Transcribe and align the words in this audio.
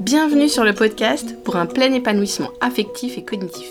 Bienvenue 0.00 0.48
sur 0.48 0.64
le 0.64 0.72
podcast 0.72 1.36
pour 1.44 1.56
un 1.56 1.66
plein 1.66 1.92
épanouissement 1.92 2.50
affectif 2.60 3.16
et 3.16 3.24
cognitif. 3.24 3.68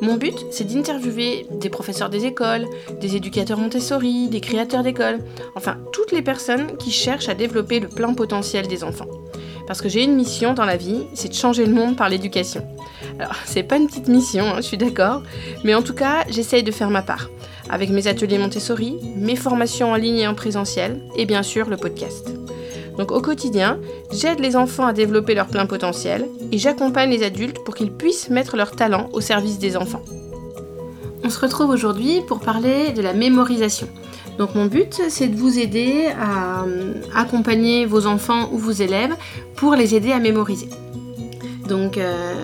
Mon 0.00 0.16
but, 0.16 0.34
c'est 0.50 0.64
d'interviewer 0.64 1.46
des 1.50 1.68
professeurs 1.68 2.10
des 2.10 2.26
écoles, 2.26 2.64
des 3.00 3.16
éducateurs 3.16 3.58
Montessori, 3.58 4.28
des 4.28 4.40
créateurs 4.40 4.84
d'écoles, 4.84 5.18
enfin 5.56 5.76
toutes 5.92 6.12
les 6.12 6.22
personnes 6.22 6.76
qui 6.78 6.92
cherchent 6.92 7.28
à 7.28 7.34
développer 7.34 7.80
le 7.80 7.88
plein 7.88 8.14
potentiel 8.14 8.68
des 8.68 8.84
enfants. 8.84 9.08
Parce 9.66 9.82
que 9.82 9.88
j'ai 9.88 10.04
une 10.04 10.14
mission 10.14 10.54
dans 10.54 10.64
la 10.64 10.76
vie, 10.76 11.02
c'est 11.14 11.28
de 11.28 11.34
changer 11.34 11.66
le 11.66 11.74
monde 11.74 11.96
par 11.96 12.08
l'éducation. 12.08 12.64
Alors, 13.18 13.34
c'est 13.44 13.64
pas 13.64 13.76
une 13.76 13.88
petite 13.88 14.08
mission, 14.08 14.44
hein, 14.44 14.56
je 14.58 14.62
suis 14.62 14.78
d'accord, 14.78 15.22
mais 15.64 15.74
en 15.74 15.82
tout 15.82 15.94
cas, 15.94 16.24
j'essaye 16.28 16.62
de 16.62 16.70
faire 16.70 16.88
ma 16.88 17.02
part, 17.02 17.28
avec 17.68 17.90
mes 17.90 18.06
ateliers 18.06 18.38
Montessori, 18.38 18.96
mes 19.16 19.36
formations 19.36 19.90
en 19.90 19.96
ligne 19.96 20.18
et 20.18 20.28
en 20.28 20.34
présentiel, 20.34 21.00
et 21.16 21.26
bien 21.26 21.42
sûr 21.42 21.68
le 21.68 21.76
podcast. 21.76 22.37
Donc 22.98 23.12
au 23.12 23.20
quotidien, 23.20 23.78
j'aide 24.12 24.40
les 24.40 24.56
enfants 24.56 24.86
à 24.86 24.92
développer 24.92 25.34
leur 25.34 25.46
plein 25.46 25.66
potentiel 25.66 26.26
et 26.50 26.58
j'accompagne 26.58 27.10
les 27.10 27.22
adultes 27.22 27.62
pour 27.64 27.74
qu'ils 27.74 27.92
puissent 27.92 28.28
mettre 28.28 28.56
leur 28.56 28.72
talent 28.72 29.08
au 29.12 29.20
service 29.20 29.58
des 29.58 29.76
enfants. 29.76 30.02
On 31.24 31.30
se 31.30 31.40
retrouve 31.40 31.70
aujourd'hui 31.70 32.20
pour 32.26 32.40
parler 32.40 32.90
de 32.92 33.00
la 33.00 33.12
mémorisation. 33.12 33.88
Donc 34.36 34.54
mon 34.54 34.66
but, 34.66 35.00
c'est 35.08 35.28
de 35.28 35.36
vous 35.36 35.58
aider 35.58 36.06
à 36.20 36.64
euh, 36.64 36.94
accompagner 37.14 37.86
vos 37.86 38.06
enfants 38.06 38.50
ou 38.52 38.58
vos 38.58 38.72
élèves 38.72 39.14
pour 39.56 39.74
les 39.74 39.94
aider 39.94 40.12
à 40.12 40.18
mémoriser. 40.18 40.68
Donc 41.68 41.98
euh, 41.98 42.34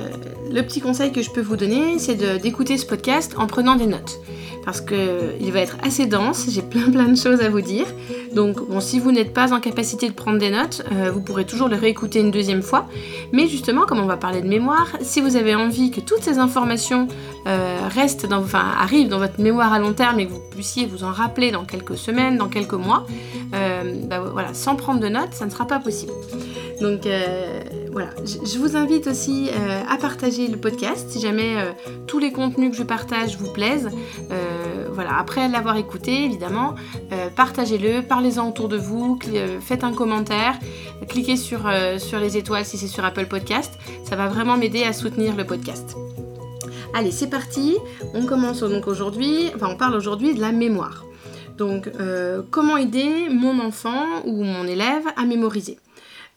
le 0.52 0.62
petit 0.62 0.80
conseil 0.80 1.12
que 1.12 1.23
je 1.23 1.30
peux 1.30 1.41
vous 1.41 1.56
donner, 1.56 1.98
c'est 1.98 2.41
d'écouter 2.41 2.78
ce 2.78 2.86
podcast 2.86 3.34
en 3.39 3.47
prenant 3.47 3.77
des 3.77 3.86
notes 3.86 4.20
parce 4.64 4.80
qu'il 4.80 5.52
va 5.52 5.60
être 5.60 5.77
assez 5.82 6.06
dense, 6.06 6.46
j'ai 6.48 6.62
plein 6.62 6.91
plein 6.91 7.09
de 7.09 7.16
choses 7.16 7.41
à 7.41 7.48
vous 7.48 7.60
dire. 7.60 7.86
Donc 8.34 8.66
bon, 8.68 8.80
si 8.80 8.98
vous 8.98 9.12
n'êtes 9.12 9.32
pas 9.32 9.52
en 9.52 9.60
capacité 9.60 10.09
de 10.09 10.14
prendre 10.14 10.38
des 10.38 10.50
notes, 10.50 10.84
euh, 10.92 11.10
vous 11.12 11.20
pourrez 11.20 11.45
toujours 11.45 11.68
le 11.68 11.77
réécouter 11.77 12.20
une 12.20 12.30
deuxième 12.30 12.62
fois. 12.62 12.86
Mais 13.32 13.46
justement, 13.46 13.82
comme 13.82 14.00
on 14.00 14.06
va 14.06 14.16
parler 14.16 14.41
de 14.41 14.48
mémoire, 14.48 14.89
si 15.02 15.20
vous 15.20 15.36
avez 15.36 15.55
envie 15.55 15.91
que 15.91 16.00
toutes 16.00 16.22
ces 16.22 16.39
informations 16.39 17.08
euh, 17.47 17.78
restent 17.94 18.27
dans, 18.27 18.42
enfin, 18.42 18.64
arrivent 18.78 19.08
dans 19.08 19.19
votre 19.19 19.41
mémoire 19.41 19.72
à 19.72 19.78
long 19.78 19.92
terme 19.92 20.19
et 20.20 20.27
que 20.27 20.33
vous 20.33 20.42
puissiez 20.50 20.86
vous 20.86 21.05
en 21.05 21.12
rappeler 21.12 21.50
dans 21.50 21.64
quelques 21.64 21.96
semaines, 21.96 22.39
dans 22.39 22.48
quelques 22.48 22.72
mois, 22.72 23.06
euh, 23.55 23.94
bah, 24.05 24.20
voilà, 24.20 24.55
sans 24.55 24.77
prendre 24.77 25.00
de 25.00 25.08
notes, 25.08 25.33
ça 25.33 25.46
ne 25.46 25.50
sera 25.50 25.67
pas 25.67 25.78
possible. 25.78 26.12
Donc 26.80 27.06
voilà, 27.95 28.11
je 28.25 28.59
vous 28.59 28.77
invite 28.77 29.06
aussi 29.06 29.48
à 29.89 29.97
partager 29.97 30.48
le 30.48 30.56
podcast 30.56 31.09
si 31.09 31.20
jamais 31.20 31.55
tous 32.06 32.19
les 32.19 32.33
contenus 32.33 32.73
que 32.73 32.77
je 32.77 32.83
partage 32.83 33.39
vous 33.39 33.53
plaisent 33.53 33.89
voilà, 34.95 35.19
après 35.19 35.48
l'avoir 35.48 35.77
écouté, 35.77 36.25
évidemment, 36.25 36.75
euh, 37.12 37.28
partagez-le, 37.28 38.03
parlez-en 38.03 38.48
autour 38.48 38.69
de 38.69 38.77
vous, 38.77 39.19
euh, 39.34 39.61
faites 39.61 39.84
un 39.84 39.92
commentaire, 39.92 40.59
cliquez 41.09 41.36
sur, 41.36 41.67
euh, 41.67 41.98
sur 41.98 42.20
les 42.20 42.36
étoiles 42.36 42.64
si 42.64 42.78
c'est 42.78 42.86
sur 42.86 43.05
Apple 43.05 43.27
Podcast. 43.27 43.75
Ça 44.05 44.17
va 44.17 44.29
vraiment 44.29 44.56
m'aider 44.56 44.84
à 44.84 44.92
soutenir 44.92 45.36
le 45.36 45.45
podcast. 45.45 45.97
Allez, 46.95 47.11
c'est 47.11 47.29
parti. 47.29 47.77
On 48.14 48.25
commence 48.25 48.61
donc 48.61 48.86
aujourd'hui, 48.86 49.51
enfin 49.55 49.67
on 49.69 49.77
parle 49.77 49.97
aujourd'hui 49.97 50.34
de 50.34 50.41
la 50.41 50.53
mémoire. 50.53 51.05
Donc, 51.58 51.89
comment 52.51 52.77
aider 52.77 53.29
mon 53.31 53.61
enfant 53.61 54.23
ou 54.25 54.42
mon 54.42 54.64
élève 54.64 55.05
à 55.17 55.25
mémoriser? 55.25 55.79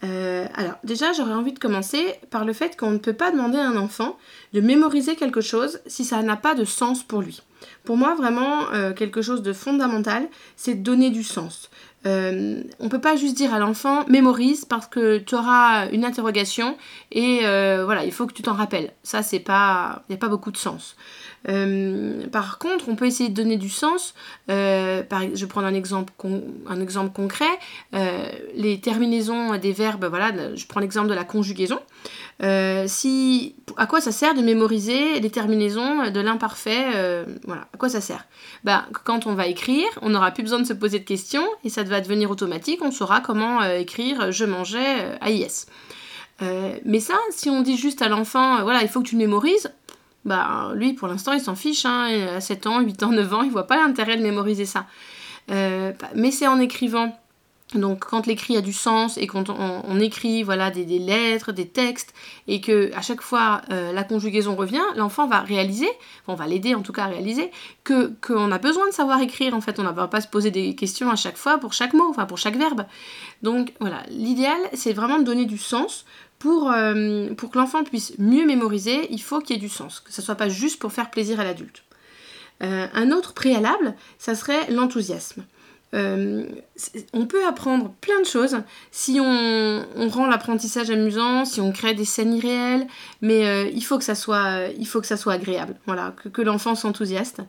Alors 0.01 0.75
déjà 0.83 1.11
j'aurais 1.13 1.33
envie 1.33 1.53
de 1.53 1.59
commencer 1.59 2.15
par 2.29 2.45
le 2.45 2.53
fait 2.53 2.77
qu'on 2.77 2.91
ne 2.91 2.97
peut 2.97 3.13
pas 3.13 3.31
demander 3.31 3.57
à 3.57 3.67
un 3.67 3.77
enfant 3.77 4.17
de 4.53 4.61
mémoriser 4.61 5.15
quelque 5.15 5.41
chose 5.41 5.79
si 5.87 6.05
ça 6.05 6.21
n'a 6.21 6.37
pas 6.37 6.55
de 6.55 6.65
sens 6.65 7.03
pour 7.03 7.21
lui. 7.21 7.41
Pour 7.87 7.95
moi, 7.95 8.15
vraiment, 8.15 8.69
euh, 8.73 8.91
quelque 8.91 9.21
chose 9.21 9.41
de 9.41 9.53
fondamental, 9.53 10.27
c'est 10.57 10.75
de 10.75 10.83
donner 10.83 11.09
du 11.09 11.23
sens. 11.23 11.69
Euh, 12.05 12.61
on 12.79 12.85
ne 12.85 12.89
peut 12.89 12.99
pas 12.99 13.15
juste 13.15 13.35
dire 13.37 13.53
à 13.53 13.59
l'enfant 13.59 14.05
mémorise 14.07 14.65
parce 14.65 14.87
que 14.87 15.17
tu 15.19 15.35
auras 15.35 15.89
une 15.91 16.03
interrogation 16.03 16.77
et 17.13 17.39
euh, 17.43 17.83
voilà, 17.85 18.03
il 18.03 18.11
faut 18.11 18.27
que 18.27 18.33
tu 18.33 18.41
t'en 18.41 18.53
rappelles. 18.53 18.91
Ça, 19.03 19.23
c'est 19.23 19.39
pas, 19.39 20.03
il 20.07 20.11
n'y 20.11 20.15
a 20.15 20.19
pas 20.19 20.27
beaucoup 20.27 20.51
de 20.51 20.57
sens. 20.57 20.97
par 21.45 22.59
contre, 22.59 22.89
on 22.89 22.97
peut 22.97 23.05
essayer 23.05 23.29
de 23.29 23.33
donner 23.33 23.55
du 23.55 23.69
sens. 23.69 24.15
je 24.49 25.03
vais 25.05 25.47
prendre 25.47 25.67
un 25.67 25.73
exemple, 25.73 26.11
un 26.67 26.81
exemple 26.81 27.13
concret. 27.13 27.45
les 28.53 28.81
terminaisons 28.81 29.57
des 29.57 29.71
verbes, 29.71 30.05
voilà, 30.05 30.55
je 30.55 30.65
prends 30.65 30.81
l'exemple 30.81 31.07
de 31.07 31.13
la 31.13 31.23
conjugaison. 31.23 31.79
si, 32.85 33.55
à 33.77 33.85
quoi 33.85 34.01
ça 34.01 34.11
sert 34.11 34.33
de 34.33 34.41
mémoriser 34.41 35.21
les 35.21 35.29
terminaisons 35.29 36.11
de 36.11 36.19
l'imparfait 36.19 37.25
Voilà, 37.45 37.67
quoi 37.77 37.89
ça 37.89 38.01
sert? 38.01 38.25
Bah, 38.63 38.85
Quand 39.03 39.27
on 39.27 39.33
va 39.33 39.47
écrire, 39.47 39.87
on 40.01 40.09
n'aura 40.09 40.31
plus 40.31 40.43
besoin 40.43 40.59
de 40.59 40.65
se 40.65 40.73
poser 40.73 40.99
de 40.99 41.05
questions 41.05 41.45
et 41.63 41.69
ça 41.69 41.83
va 41.83 42.01
devenir 42.01 42.31
automatique, 42.31 42.79
on 42.81 42.91
saura 42.91 43.21
comment 43.21 43.61
euh, 43.61 43.77
écrire 43.77 44.31
je 44.31 44.45
mangeais 44.45 45.17
euh. 45.21 45.47
Euh, 46.41 46.77
mais 46.85 46.99
ça, 46.99 47.15
si 47.31 47.49
on 47.49 47.61
dit 47.61 47.77
juste 47.77 48.01
à 48.01 48.09
l'enfant, 48.09 48.61
voilà, 48.63 48.81
il 48.81 48.87
faut 48.87 49.01
que 49.01 49.07
tu 49.07 49.15
mémorises, 49.15 49.71
bah 50.25 50.71
lui 50.75 50.93
pour 50.93 51.07
l'instant 51.07 51.33
il 51.33 51.41
s'en 51.41 51.55
fiche, 51.55 51.85
hein, 51.85 52.35
à 52.35 52.41
7 52.41 52.67
ans, 52.67 52.81
8 52.81 53.03
ans, 53.03 53.11
9 53.11 53.33
ans, 53.33 53.43
il 53.43 53.51
voit 53.51 53.67
pas 53.67 53.77
l'intérêt 53.77 54.17
de 54.17 54.23
mémoriser 54.23 54.65
ça. 54.65 54.85
mais 55.49 56.31
c'est 56.31 56.47
en 56.47 56.59
écrivant 56.59 57.17
donc 57.73 58.05
quand 58.05 58.27
l'écrit 58.27 58.55
a 58.55 58.61
du 58.61 58.71
sens 58.71 59.17
et 59.17 59.27
quand 59.27 59.49
on, 59.49 59.99
écrit 59.99 60.43
voilà 60.43 60.71
des, 60.71 60.85
lettres, 60.99 61.51
des 61.51 61.67
textes 61.67 62.13
et 62.47 62.61
que 62.61 62.93
à 62.95 63.01
chaque 63.01 63.21
fois 63.21 63.61
euh, 63.71 63.91
la 63.91 64.05
conjugaison 64.05 64.55
revient, 64.55 64.83
l'enfant 64.95 65.27
va 65.27 65.41
réaliser, 65.41 65.89
on 66.27 66.35
va 66.35 66.47
l'aider 66.47 66.75
en 66.75 66.81
tout 66.81 66.93
cas 66.93 67.03
à 67.03 67.07
réaliser 67.07 67.51
que 67.83 68.13
qu'on 68.25 68.51
a 68.53 68.57
besoin 68.57 68.87
de 68.87 68.93
savoir 68.93 69.19
écrire 69.21 69.53
en 69.53 69.59
fait, 69.59 69.79
on 69.79 69.83
ne 69.83 69.91
va 69.91 70.07
pas 70.07 70.21
se 70.21 70.29
poser 70.29 70.49
des 70.49 70.75
questions 70.75 71.09
à 71.09 71.17
chaque 71.17 71.37
fois 71.37 71.57
pour 71.57 71.73
chaque 71.73 71.93
mot, 71.93 72.07
enfin 72.09 72.25
pour 72.25 72.37
chaque 72.37 72.55
verbe. 72.55 72.85
Donc 73.41 73.73
voilà, 73.81 74.03
l'idéal 74.09 74.59
c'est 74.73 74.93
vraiment 74.93 75.19
de 75.19 75.25
donner 75.25 75.45
du 75.45 75.57
sens 75.57 76.05
pour, 76.39 76.71
euh, 76.71 77.33
que 77.33 77.57
l'enfant 77.57 77.83
puisse 77.83 78.13
mieux 78.17 78.45
mémoriser, 78.45 79.07
il 79.11 79.21
faut 79.21 79.39
qu'il 79.39 79.55
y 79.55 79.59
ait 79.59 79.61
du 79.61 79.69
sens, 79.69 79.99
que 79.99 80.13
ce 80.13 80.21
soit 80.21 80.35
pas 80.35 80.49
juste 80.49 80.79
pour 80.79 80.93
faire 80.93 81.09
plaisir 81.09 81.39
à 81.39 81.43
l'adulte. 81.43 81.83
Euh, 82.63 82.87
un 82.93 83.11
autre 83.11 83.33
préalable, 83.33 83.95
ça 84.17 84.35
serait 84.35 84.71
l'enthousiasme. 84.71 85.43
Euh, 85.93 86.43
on 87.13 87.25
peut 87.27 87.47
apprendre 87.47 87.93
plein 88.01 88.19
de 88.19 88.25
choses 88.25 88.57
si 88.91 89.19
on, 89.21 89.85
rend 90.09 90.27
l'apprentissage 90.27 90.89
amusant, 90.89 91.45
si 91.45 91.61
on 91.61 91.71
crée 91.71 91.93
des 91.93 92.03
scènes 92.03 92.33
irréelles, 92.33 92.87
mais 93.21 93.47
euh, 93.47 93.69
il, 93.73 93.83
faut 93.83 93.97
que 93.97 94.03
ça 94.03 94.15
soit, 94.15 94.67
il 94.77 94.85
faut 94.85 94.99
que 94.99 95.07
ça 95.07 95.15
soit 95.15 95.33
agréable, 95.33 95.75
voilà, 95.85 96.13
que, 96.33 96.41
l'enfant 96.41 96.75
s'enthousiaste. 96.75 97.41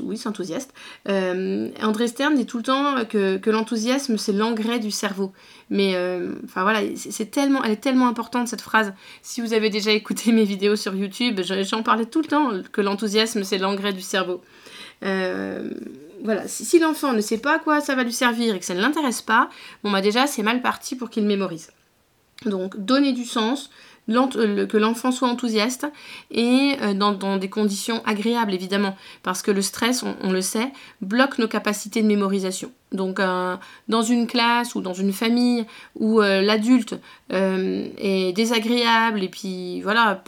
Oui, 0.00 0.18
s'enthousiaste. 0.18 0.74
Euh, 1.08 1.70
André 1.82 2.08
Stern 2.08 2.34
dit 2.34 2.46
tout 2.46 2.58
le 2.58 2.64
temps 2.64 3.04
que, 3.08 3.50
l'enthousiasme 3.50 4.18
c'est 4.18 4.32
l'engrais 4.32 4.78
du 4.78 4.90
cerveau. 4.90 5.32
Mais 5.70 5.96
enfin 6.44 6.62
voilà, 6.62 6.80
c'est 6.96 7.30
tellement, 7.30 7.64
elle 7.64 7.72
est 7.72 7.76
tellement 7.76 8.08
importante 8.08 8.48
cette 8.48 8.60
phrase. 8.60 8.92
Si 9.22 9.40
vous 9.40 9.54
avez 9.54 9.70
déjà 9.70 9.90
écouté 9.90 10.32
mes 10.32 10.44
vidéos 10.44 10.76
sur 10.76 10.94
YouTube, 10.94 11.40
j'en 11.42 11.82
parlais 11.82 12.06
tout 12.06 12.20
le 12.20 12.28
temps 12.28 12.50
que 12.72 12.82
l'enthousiasme 12.82 13.42
c'est 13.42 13.58
l'engrais 13.58 13.94
du 13.94 14.02
cerveau. 14.02 14.42
Euh, 15.04 15.70
voilà, 16.24 16.48
si, 16.48 16.78
l'enfant 16.78 17.12
ne 17.12 17.20
sait 17.20 17.38
pas 17.38 17.56
à 17.56 17.58
quoi 17.58 17.82
ça 17.82 17.94
va 17.94 18.02
lui 18.02 18.12
servir 18.12 18.54
et 18.54 18.58
que 18.58 18.64
ça 18.64 18.74
ne 18.74 18.80
l'intéresse 18.80 19.20
pas, 19.20 19.50
bon 19.82 19.90
bah 19.90 20.00
déjà 20.00 20.26
c'est 20.26 20.42
mal 20.42 20.62
parti 20.62 20.96
pour 20.96 21.10
qu'il 21.10 21.24
mémorise. 21.26 21.70
Donc 22.46 22.78
donner 22.78 23.12
du 23.12 23.26
sens, 23.26 23.70
euh, 24.08 24.66
que 24.66 24.76
l'enfant 24.76 25.12
soit 25.12 25.28
enthousiaste 25.28 25.86
et 26.30 26.76
euh, 26.82 26.94
dans, 26.94 27.36
des 27.36 27.48
conditions 27.50 28.02
agréables 28.06 28.54
évidemment, 28.54 28.96
parce 29.22 29.42
que 29.42 29.50
le 29.50 29.60
stress, 29.60 30.02
on, 30.22 30.32
le 30.32 30.40
sait, 30.40 30.72
bloque 31.02 31.38
nos 31.38 31.48
capacités 31.48 32.02
de 32.02 32.06
mémorisation. 32.06 32.72
Donc 32.92 33.20
dans 33.88 34.02
une 34.02 34.26
classe 34.26 34.74
ou 34.74 34.80
dans 34.80 34.94
une 34.94 35.12
famille 35.12 35.66
où 35.98 36.20
l'adulte 36.20 36.94
est 37.30 38.32
désagréable 38.36 39.24
et 39.24 39.28
puis 39.28 39.80
voilà, 39.82 40.22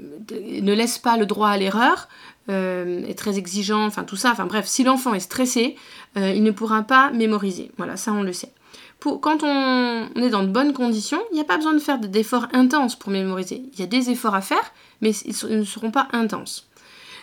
ne 0.00 0.72
laisse 0.72 0.98
pas 0.98 1.18
le 1.18 1.26
droit 1.26 1.48
à 1.50 1.58
l'erreur, 1.58 2.08
euh, 2.50 3.04
est 3.06 3.18
très 3.18 3.38
exigeant, 3.38 3.84
enfin 3.84 4.04
tout 4.04 4.16
ça, 4.16 4.30
enfin 4.32 4.46
bref, 4.46 4.66
si 4.66 4.82
l'enfant 4.82 5.12
est 5.14 5.20
stressé, 5.20 5.76
euh, 6.16 6.32
il 6.32 6.42
ne 6.42 6.50
pourra 6.50 6.82
pas 6.82 7.10
mémoriser. 7.10 7.70
Voilà, 7.76 7.96
ça 7.96 8.12
on 8.12 8.22
le 8.22 8.32
sait. 8.32 8.52
Pour, 9.00 9.20
quand 9.20 9.42
on, 9.42 10.08
est 10.16 10.30
dans 10.30 10.42
de 10.42 10.48
bonnes 10.48 10.72
conditions, 10.72 11.20
il 11.30 11.34
n'y 11.34 11.40
a 11.40 11.44
pas 11.44 11.56
besoin 11.56 11.74
de 11.74 11.78
faire 11.78 11.98
d'efforts 11.98 12.48
intenses 12.52 12.96
pour 12.96 13.12
mémoriser. 13.12 13.62
Il 13.72 13.80
y 13.80 13.82
a 13.82 13.86
des 13.86 14.10
efforts 14.10 14.34
à 14.34 14.40
faire, 14.40 14.72
mais 15.00 15.10
ils, 15.10 15.58
ne 15.58 15.64
seront 15.64 15.90
pas 15.90 16.08
intenses. 16.12 16.68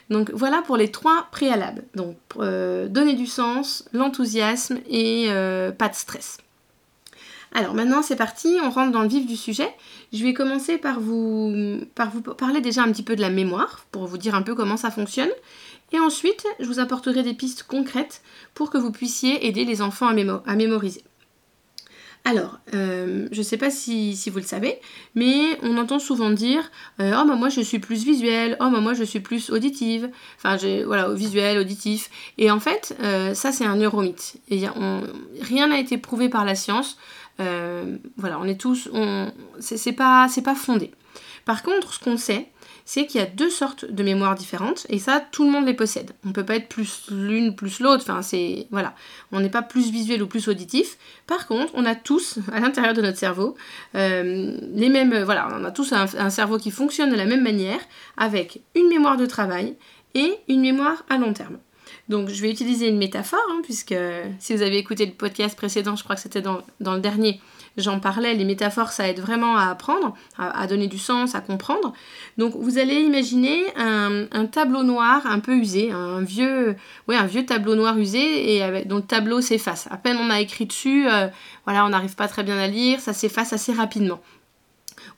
Donc 0.10 0.32
voilà 0.32 0.62
pour 0.62 0.78
les 0.78 0.92
trois 0.92 1.28
préalables. 1.32 1.84
Donc 1.96 2.18
euh, 2.38 2.88
donner 2.88 3.16
du 3.16 3.26
sens, 3.26 3.84
l'enthousiasme 3.94 4.78
et 4.88 5.28
pas 5.78 5.90
de 5.90 5.96
stress. 5.96 6.38
Alors 7.56 7.74
maintenant 7.74 8.02
c'est 8.02 8.18
parti, 8.18 8.58
on 8.62 8.70
rentre 8.70 8.92
dans 8.92 9.02
le 9.02 9.08
vif 9.08 9.26
du 9.26 9.38
sujet. 9.38 9.70
Je 10.12 10.22
vais 10.26 10.34
commencer 10.34 10.78
par 10.78 11.00
vous, 11.00 11.80
par 11.96 12.12
vous 12.12 12.22
parler 12.22 12.60
déjà 12.60 12.84
un 12.84 12.92
petit 12.92 13.02
peu 13.02 13.16
de 13.16 13.22
la 13.22 13.30
mémoire, 13.30 13.86
pour 13.92 14.06
vous 14.08 14.18
dire 14.18 14.36
un 14.36 14.42
peu 14.42 14.56
comment 14.56 14.76
ça 14.76 14.92
fonctionne. 14.92 15.30
Et 15.94 16.00
ensuite, 16.00 16.46
je 16.60 16.66
vous 16.66 16.80
apporterai 16.80 17.24
des 17.24 17.34
pistes 17.34 17.64
concrètes 17.64 18.22
pour 18.56 18.72
que 18.72 18.78
vous 18.78 18.92
puissiez 18.92 19.48
aider 19.48 19.64
les 19.64 19.82
enfants 19.82 20.08
à, 20.08 20.56
mémoriser. 20.56 21.06
Alors, 22.26 22.58
euh, 22.74 23.30
je 23.32 23.38
ne 23.38 23.44
sais 23.44 23.56
pas 23.56 23.70
si, 23.70 24.20
vous 24.30 24.40
le 24.40 24.44
savez, 24.44 24.80
mais 25.14 25.58
on 25.62 25.78
entend 25.78 26.00
souvent 26.00 26.32
dire 26.32 26.72
euh, 27.00 27.14
Oh, 27.16 27.26
bah, 27.26 27.36
moi 27.36 27.48
je 27.50 27.62
suis 27.62 27.80
plus 27.80 28.04
visuelle, 28.04 28.58
oh, 28.60 28.70
bah, 28.70 28.82
moi 28.82 28.96
je 28.96 29.04
suis 29.04 29.22
plus 29.22 29.52
auditive. 29.52 30.10
Enfin, 30.38 30.58
voilà, 30.86 31.14
visuel, 31.14 31.58
auditif. 31.60 32.10
Et 32.38 32.52
en 32.52 32.60
fait, 32.60 32.98
euh, 33.02 33.34
ça 33.34 33.54
c'est 33.54 33.66
un 33.66 33.78
neuromythe. 33.78 34.38
Rien 34.50 35.68
n'a 35.68 35.80
été 35.80 35.98
prouvé 35.98 36.28
par 36.28 36.44
la 36.44 36.56
science. 36.56 36.98
Voilà, 37.38 38.40
on 38.40 38.46
est 38.46 38.60
tous. 38.60 38.90
c'est 39.60 39.94
pas, 39.94 40.28
pas 40.44 40.56
fondé. 40.56 40.92
Par 41.46 41.62
contre, 41.62 41.94
ce 41.94 42.00
qu'on 42.00 42.18
sait, 42.18 42.48
c'est 42.86 43.08
qu'il 43.08 43.20
y 43.20 43.24
a 43.24 43.28
deux 43.28 43.50
sortes 43.50 43.86
de 43.86 44.04
mémoires 44.04 44.36
différentes 44.36 44.86
et 44.90 45.00
ça 45.00 45.20
tout 45.32 45.44
le 45.44 45.52
monde 45.52 45.66
les 45.66 45.74
possède. 45.74 46.12
On 46.24 46.30
ne 46.30 46.34
peut 46.34 46.46
pas 46.46 46.56
être 46.56 46.70
plus 46.70 47.08
l'une 47.10 47.56
plus 47.56 47.80
l'autre, 47.80 48.04
enfin 48.08 48.22
c'est 48.22 48.68
voilà, 48.72 48.94
on 49.32 49.40
n'est 49.40 49.50
pas 49.50 49.64
plus 49.64 49.92
visuel 49.92 50.22
ou 50.22 50.28
plus 50.28 50.48
auditif. 50.48 50.98
Par 51.26 51.48
contre, 51.48 51.72
on 51.76 51.86
a 51.86 51.96
tous 51.96 52.40
à 52.54 52.60
l'intérieur 52.60 52.94
de 52.94 53.02
notre 53.02 53.18
cerveau 53.18 53.56
euh, 53.96 54.58
les 54.74 54.90
mêmes 54.90 55.24
voilà, 55.24 55.48
on 55.52 55.64
a 55.66 55.72
tous 55.72 55.94
un, 55.94 56.30
cerveau 56.30 56.58
qui 56.58 56.72
fonctionne 56.72 57.10
de 57.10 57.16
la 57.16 57.26
même 57.26 57.44
manière 57.44 57.80
avec 58.18 58.62
une 58.76 58.88
mémoire 58.88 59.18
de 59.18 59.26
travail 59.26 59.76
et 60.14 60.34
une 60.48 60.62
mémoire 60.62 61.04
à 61.10 61.18
long 61.18 61.34
terme. 61.34 61.58
Donc 62.08 62.30
je 62.30 62.42
vais 62.42 62.52
utiliser 62.52 62.88
une 62.88 62.98
métaphore, 62.98 63.40
hein, 63.52 63.62
puisque 63.64 63.96
si 64.40 64.56
vous 64.56 64.62
avez 64.62 64.78
écouté 64.78 65.06
le 65.06 65.14
podcast 65.14 65.56
précédent, 65.58 65.96
je 65.96 66.04
crois 66.04 66.16
que 66.16 66.22
c'était 66.22 66.42
dans, 66.42 66.62
le 66.80 67.00
dernier, 67.00 67.42
j'en 67.78 68.00
parlais, 68.00 68.36
les 68.36 68.46
métaphores, 68.46 68.92
ça 68.92 69.08
aide 69.08 69.20
vraiment 69.20 69.58
à 69.58 69.70
apprendre, 69.72 70.14
à, 70.38 70.68
donner 70.68 70.88
du 70.88 71.00
sens, 71.00 71.34
à 71.34 71.42
comprendre. 71.42 71.94
Donc 72.38 72.54
vous 72.56 72.78
allez 72.78 73.02
imaginer 73.02 73.64
un, 73.76 74.46
tableau 74.46 74.84
noir 74.84 75.26
un 75.26 75.40
peu 75.40 75.56
usé, 75.56 75.92
un 75.92 76.22
vieux, 76.22 76.76
un 77.08 77.26
vieux 77.26 77.46
tableau 77.46 77.74
noir 77.74 77.98
usé 77.98 78.56
et 78.56 78.86
dont 78.86 78.98
le 78.98 79.02
tableau 79.02 79.42
s'efface. 79.42 79.88
À 79.90 79.98
peine 79.98 80.18
on 80.22 80.30
a 80.30 80.40
écrit 80.40 80.68
dessus, 80.68 81.08
euh, 81.10 81.28
voilà, 81.66 81.86
on 81.86 81.90
n'arrive 81.90 82.16
pas 82.16 82.28
très 82.28 82.44
bien 82.44 82.58
à 82.58 82.68
lire, 82.68 83.00
ça 83.00 83.14
s'efface 83.14 83.52
assez 83.52 83.74
rapidement. 83.74 84.22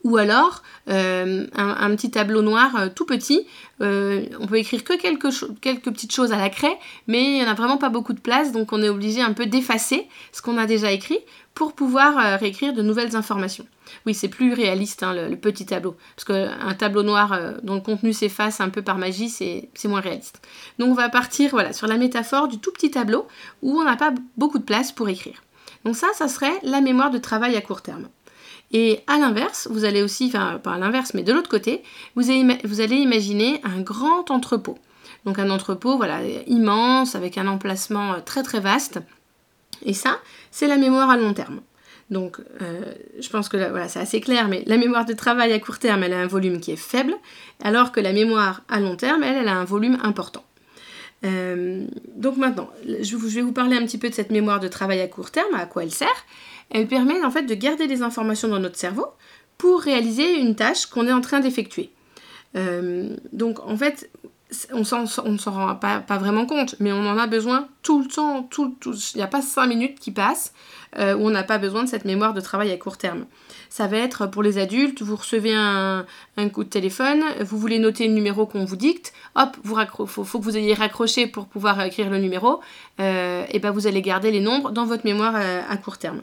Ou 0.03 0.17
alors 0.17 0.63
euh, 0.89 1.45
un, 1.55 1.95
petit 1.95 2.11
tableau 2.11 2.41
noir 2.41 2.75
euh, 2.75 2.89
tout 2.93 3.05
petit. 3.05 3.45
on 3.79 4.47
peut 4.47 4.57
écrire 4.57 4.83
que 4.83 4.93
quelques, 4.93 5.29
quelques 5.61 5.91
petites 5.91 6.13
choses 6.13 6.31
à 6.31 6.37
la 6.37 6.49
craie, 6.49 6.77
mais 7.07 7.23
il 7.23 7.33
n'y 7.33 7.43
en 7.43 7.47
a 7.47 7.53
vraiment 7.53 7.77
pas 7.77 7.89
beaucoup 7.89 8.13
de 8.13 8.19
place, 8.19 8.51
donc 8.51 8.73
on 8.73 8.81
est 8.81 8.89
obligé 8.89 9.21
un 9.21 9.33
peu 9.33 9.45
d'effacer 9.45 10.07
ce 10.31 10.41
qu'on 10.41 10.57
a 10.57 10.65
déjà 10.65 10.91
écrit 10.91 11.19
pour 11.57 11.73
pouvoir 11.73 12.19
euh, 12.19 12.35
réécrire 12.35 12.71
de 12.71 12.83
nouvelles 12.83 13.15
informations. 13.15 13.65
Oui, 14.05 14.13
c'est 14.13 14.27
plus 14.27 14.53
réaliste 14.53 15.01
hein, 15.01 15.15
le, 15.15 15.35
petit 15.35 15.65
tableau, 15.65 15.95
parce 16.15 16.25
qu'un 16.25 16.73
tableau 16.75 17.01
noir 17.01 17.33
euh, 17.33 17.53
dont 17.63 17.73
le 17.73 17.81
contenu 17.81 18.13
s'efface 18.13 18.61
un 18.61 18.69
peu 18.69 18.83
par 18.83 18.99
magie, 18.99 19.27
c'est 19.27 19.71
moins 19.85 19.99
réaliste. 19.99 20.39
Donc 20.77 20.89
on 20.89 20.93
va 20.93 21.09
partir 21.09 21.49
voilà, 21.49 21.73
sur 21.73 21.87
la 21.87 21.97
métaphore 21.97 22.47
du 22.47 22.59
tout 22.59 22.71
petit 22.71 22.91
tableau 22.91 23.25
où 23.63 23.79
on 23.79 23.83
n'a 23.83 23.95
pas 23.95 24.13
beaucoup 24.37 24.59
de 24.59 24.63
place 24.63 24.91
pour 24.91 25.09
écrire. 25.09 25.41
Donc 25.83 25.95
ça, 25.95 26.05
ça 26.13 26.27
serait 26.27 26.59
la 26.61 26.79
mémoire 26.79 27.09
de 27.09 27.17
travail 27.17 27.55
à 27.55 27.61
court 27.61 27.81
terme. 27.81 28.07
Et 28.71 28.99
à 29.07 29.17
l'inverse, 29.17 29.67
vous 29.71 29.85
allez 29.85 30.01
aussi, 30.01 30.25
enfin 30.27 30.59
pas 30.61 30.73
à 30.73 30.77
l'inverse, 30.77 31.13
mais 31.13 31.23
de 31.23 31.31
l'autre 31.31 31.49
côté, 31.49 31.83
vous 32.15 32.29
allez, 32.29 32.95
imaginer 32.95 33.61
un 33.63 33.81
grand 33.81 34.29
entrepôt. 34.29 34.77
Donc 35.25 35.39
un 35.39 35.49
entrepôt, 35.49 35.97
voilà, 35.97 36.19
immense, 36.47 37.15
avec 37.15 37.37
un 37.37 37.47
emplacement 37.47 38.13
euh, 38.13 38.19
très 38.23 38.43
très 38.43 38.59
vaste. 38.59 38.99
Et 39.83 39.93
ça, 39.93 40.19
c'est 40.51 40.67
la 40.67 40.77
mémoire 40.77 41.09
à 41.09 41.17
long 41.17 41.33
terme. 41.33 41.61
Donc, 42.09 42.39
euh, 42.61 42.93
je 43.19 43.29
pense 43.29 43.49
que 43.49 43.57
voilà, 43.57 43.89
c'est 43.89 43.99
assez 43.99 44.21
clair, 44.21 44.47
mais 44.47 44.63
la 44.65 44.77
mémoire 44.77 45.05
de 45.05 45.13
travail 45.13 45.51
à 45.51 45.59
court 45.59 45.79
terme, 45.79 46.03
elle 46.03 46.13
a 46.13 46.19
un 46.19 46.27
volume 46.27 46.61
qui 46.61 46.71
est 46.71 46.77
faible, 46.77 47.13
alors 47.61 47.91
que 47.91 47.99
la 47.99 48.13
mémoire 48.13 48.61
à 48.69 48.79
long 48.79 48.95
terme, 48.95 49.23
elle, 49.23 49.35
elle 49.35 49.49
a 49.49 49.55
un 49.55 49.65
volume 49.65 49.97
important. 50.03 50.43
Euh, 51.25 51.85
donc 52.15 52.37
maintenant, 52.37 52.69
je, 52.85 53.17
vais 53.17 53.41
vous 53.41 53.51
parler 53.51 53.75
un 53.75 53.85
petit 53.85 53.97
peu 53.97 54.09
de 54.09 54.13
cette 54.13 54.31
mémoire 54.31 54.59
de 54.59 54.67
travail 54.67 55.01
à 55.01 55.07
court 55.07 55.31
terme, 55.31 55.53
à 55.55 55.65
quoi 55.65 55.83
elle 55.83 55.91
sert. 55.91 56.25
Elle 56.69 56.87
permet 56.87 57.23
en 57.23 57.31
fait 57.31 57.43
de 57.43 57.53
garder 57.55 57.87
des 57.87 58.01
informations 58.01 58.47
dans 58.47 58.59
notre 58.59 58.77
cerveau 58.77 59.07
pour 59.57 59.81
réaliser 59.81 60.39
une 60.39 60.55
tâche 60.55 60.85
qu'on 60.85 61.07
est 61.07 61.13
en 61.13 61.21
train 61.21 61.39
d'effectuer. 61.39 61.89
Euh, 62.55 63.15
donc 63.33 63.59
en 63.59 63.77
fait, 63.77 64.09
on 64.71 64.79
ne 64.79 65.37
s'en 65.37 65.51
rend 65.51 65.75
pas, 65.75 66.03
vraiment 66.17 66.45
compte, 66.45 66.75
mais 66.79 66.93
on 66.93 67.05
en 67.05 67.17
a 67.17 67.27
besoin 67.27 67.67
tout 67.83 68.01
le 68.01 68.07
temps, 68.07 68.43
tout, 68.43 68.75
il 68.85 69.17
n'y 69.17 69.21
a 69.21 69.27
pas 69.27 69.41
cinq 69.41 69.67
minutes 69.67 69.99
qui 69.99 70.11
passent 70.11 70.53
euh, 70.97 71.15
où 71.15 71.27
on 71.27 71.29
n'a 71.29 71.43
pas 71.43 71.57
besoin 71.57 71.83
de 71.83 71.89
cette 71.89 72.05
mémoire 72.05 72.33
de 72.33 72.39
travail 72.39 72.71
à 72.71 72.77
court 72.77 72.97
terme. 72.97 73.25
Ça 73.69 73.87
va 73.87 73.97
être 73.97 74.25
pour 74.27 74.43
les 74.43 74.57
adultes, 74.57 75.01
vous 75.01 75.17
recevez 75.17 75.53
un, 75.53 76.05
coup 76.53 76.63
de 76.63 76.69
téléphone, 76.69 77.23
vous 77.41 77.57
voulez 77.57 77.77
noter 77.77 78.07
le 78.07 78.13
numéro 78.13 78.45
qu'on 78.45 78.63
vous 78.63 78.77
dicte, 78.77 79.13
hop, 79.35 79.57
il 79.65 80.07
faut, 80.07 80.39
que 80.39 80.43
vous 80.43 80.57
ayez 80.57 80.73
raccroché 80.73 81.27
pour 81.27 81.47
pouvoir 81.47 81.81
écrire 81.81 82.09
le 82.09 82.19
numéro, 82.19 82.61
euh, 83.01 83.45
et 83.49 83.59
ben 83.59 83.71
vous 83.71 83.85
allez 83.85 84.01
garder 84.01 84.31
les 84.31 84.39
nombres 84.39 84.71
dans 84.71 84.85
votre 84.85 85.05
mémoire 85.05 85.33
euh, 85.35 85.61
à 85.67 85.75
court 85.75 85.97
terme. 85.97 86.21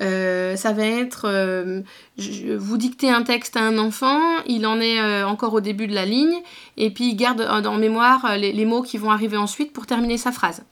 Euh, 0.00 0.56
ça 0.56 0.72
va 0.72 0.86
être, 0.86 1.26
euh, 1.26 1.82
vous 2.16 2.76
dictez 2.78 3.10
un 3.10 3.22
texte 3.22 3.56
à 3.56 3.60
un 3.60 3.78
enfant, 3.78 4.20
il 4.46 4.66
en 4.66 4.80
est 4.80 5.00
euh, 5.00 5.26
encore 5.26 5.52
au 5.52 5.60
début 5.60 5.86
de 5.86 5.94
la 5.94 6.06
ligne, 6.06 6.40
et 6.76 6.90
puis 6.90 7.10
il 7.10 7.16
garde 7.16 7.40
en 7.42 7.76
mémoire 7.76 8.36
les, 8.38 8.64
mots 8.64 8.82
qui 8.82 8.96
vont 8.96 9.10
arriver 9.10 9.36
ensuite 9.36 9.72
pour 9.72 9.86
terminer 9.86 10.16
sa 10.16 10.32
phrase. 10.32 10.62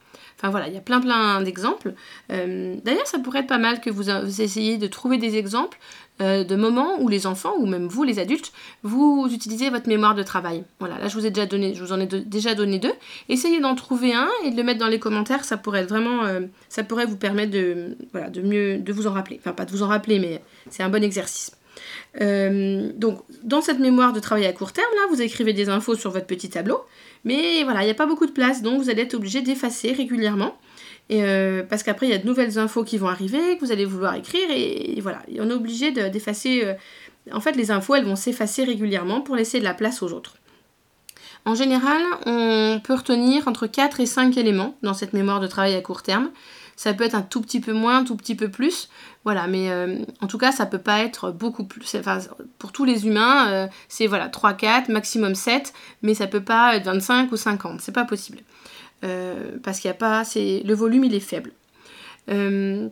Enfin 0.40 0.48
voilà, 0.48 0.69
il 0.69 0.75
y 0.75 0.78
a 0.78 0.81
plein 0.81 1.00
plein 1.00 1.42
d'exemples. 1.42 1.92
D'ailleurs, 2.31 3.06
ça 3.06 3.19
pourrait 3.19 3.40
être 3.40 3.46
pas 3.46 3.58
mal 3.58 3.81
que 3.81 3.90
vous, 3.90 4.04
vous 4.04 4.40
essayiez 4.40 4.78
de 4.78 4.87
trouver 4.87 5.19
des 5.19 5.37
exemples 5.37 5.78
euh, 6.20 6.44
de 6.44 6.54
moments 6.54 7.00
où 7.00 7.08
les 7.08 7.26
enfants, 7.26 7.54
ou 7.58 7.66
même 7.66 7.87
vous 7.87 8.02
les 8.02 8.19
adultes, 8.19 8.52
vous 8.82 9.26
utilisez 9.32 9.70
votre 9.70 9.88
mémoire 9.88 10.14
de 10.14 10.22
travail. 10.22 10.64
Voilà, 10.78 10.98
là 10.98 11.08
je 11.08 11.14
vous 11.14 11.25
ai 11.25 11.31
déjà 11.31 11.46
donné, 11.46 11.75
je 11.75 11.82
vous 11.82 11.92
en 11.92 12.00
ai 12.00 12.06
déjà 12.06 12.54
donné 12.54 12.78
deux. 12.78 12.92
Essayez 13.31 13.58
d'en 13.58 13.75
trouver 13.75 14.12
un 14.12 14.28
et 14.44 14.50
de 14.50 14.56
le 14.56 14.62
mettre 14.62 14.81
dans 14.81 14.88
les 14.88 14.98
commentaires, 14.98 15.44
ça 15.44 15.56
pourrait 15.56 15.84
vraiment, 15.84 16.25
euh, 16.25 16.40
ça 16.69 16.84
pourrait 16.84 17.06
vous 17.06 17.16
permettre 17.16 17.52
de 17.52 17.96
mieux, 18.42 18.78
de 18.78 18.92
vous 18.92 19.06
en 19.06 19.12
rappeler. 19.12 19.40
Enfin 19.40 19.52
pas 19.52 19.64
de 19.64 19.70
vous 19.70 19.82
en 19.82 19.88
rappeler, 19.88 20.19
mais 20.19 20.42
c'est 20.69 20.82
un 20.82 20.90
bon 20.90 21.02
exercice. 21.02 21.52
Euh, 22.20 22.90
donc, 22.96 23.22
dans 23.43 23.61
cette 23.61 23.78
mémoire 23.78 24.12
de 24.12 24.20
travail 24.20 24.46
à 24.46 24.52
court 24.52 24.72
terme, 24.72 24.90
là, 24.96 25.02
vous 25.11 25.22
écrivez 25.22 25.52
des 25.52 25.69
infos 25.69 25.94
sur 25.94 26.11
votre 26.11 26.26
petit 26.26 26.50
tableau, 26.50 26.81
mais 27.25 27.62
voilà, 27.64 27.82
il 27.82 27.84
n'y 27.84 27.90
a 27.90 27.94
pas 27.94 28.06
beaucoup 28.06 28.26
de 28.26 28.32
place, 28.32 28.62
donc 28.62 28.81
vous 28.82 28.90
allez 28.90 29.02
être 29.02 29.14
obligé 29.14 29.43
d'effacer 29.43 29.93
régulièrement. 29.93 30.56
Euh, 31.12 31.64
parce 31.69 31.82
qu'après, 31.82 32.06
il 32.06 32.11
y 32.11 32.14
a 32.14 32.19
de 32.19 32.26
nouvelles 32.26 32.58
infos 32.58 32.84
qui 32.84 32.96
vont 32.99 33.08
arriver, 33.08 33.56
que 33.56 33.64
vous 33.64 33.72
allez 33.72 33.84
vouloir 33.84 34.14
écrire, 34.14 34.49
et, 34.50 34.99
voilà, 35.00 35.22
on 35.38 35.50
est 35.50 35.55
obligé 35.55 35.90
d'effacer. 35.90 36.62
Euh, 36.64 36.75
en 37.32 37.40
fait, 37.40 37.52
les 37.52 37.70
infos, 37.70 37.94
elles 37.94 38.05
vont 38.05 38.16
s'effacer 38.16 38.64
régulièrement 38.64 39.20
pour 39.20 39.37
laisser 39.37 39.58
de 39.58 39.64
la 39.64 39.75
place 39.75 40.02
aux 40.02 40.12
autres. 40.12 40.37
En 41.44 41.55
général, 41.55 42.02
on 42.26 42.81
peut 42.84 42.94
retenir 42.94 43.49
entre 43.49 43.66
4 43.66 44.00
et 44.00 44.06
5 44.06 44.37
éléments 44.37 44.76
dans 44.82 44.94
cette 44.94 45.12
mémoire 45.12 45.40
de 45.40 45.46
travail 45.46 45.75
à 45.75 45.81
court 45.81 46.02
terme. 46.02 46.31
Ça 46.76 46.94
peut 46.94 47.05
être 47.05 47.14
un 47.14 47.23
tout 47.23 47.40
petit 47.40 47.61
peu 47.61 47.73
moins, 47.73 47.99
un 47.99 48.05
tout 48.05 48.16
petit 48.16 48.34
peu 48.34 48.50
plus. 48.50 48.88
Voilà, 49.25 49.46
mais 49.46 49.70
euh, 49.70 49.99
en 50.22 50.26
tout 50.26 50.38
cas, 50.38 50.50
ça 50.50 50.64
peut 50.64 50.78
pas 50.78 51.00
être 51.00 51.31
beaucoup 51.31 51.64
plus. 51.64 51.94
Enfin, 51.94 52.19
pour 52.58 52.72
tous 52.72 52.84
les 52.84 53.06
humains, 53.06 53.69
c'est 53.88 54.06
voilà, 54.06 54.28
3, 54.28 54.55
4, 54.55 54.88
maximum 54.88 55.34
7, 55.34 55.75
mais 56.02 56.14
ça 56.14 56.26
peut 56.26 56.43
pas 56.43 56.76
être 56.76 56.87
25 56.87 57.31
ou 57.31 57.37
50. 57.37 57.81
C'est 57.81 57.93
pas 57.93 58.05
possible. 58.05 58.38
Euh, 59.02 59.56
parce 59.62 59.81
qu'il 59.81 59.88
n'y 59.88 59.96
a 59.96 59.99
pas 59.99 60.20
assez. 60.20 60.62
Le 60.64 60.75
volume, 60.75 61.05
il 61.05 61.14
est 61.14 61.20
faible. 61.20 61.52
Euh, 62.31 62.88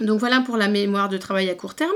donc 0.00 0.18
voilà 0.18 0.40
pour 0.40 0.56
la 0.56 0.68
mémoire 0.68 1.08
de 1.08 1.18
travail 1.18 1.50
à 1.50 1.54
court 1.54 1.74
terme. 1.74 1.90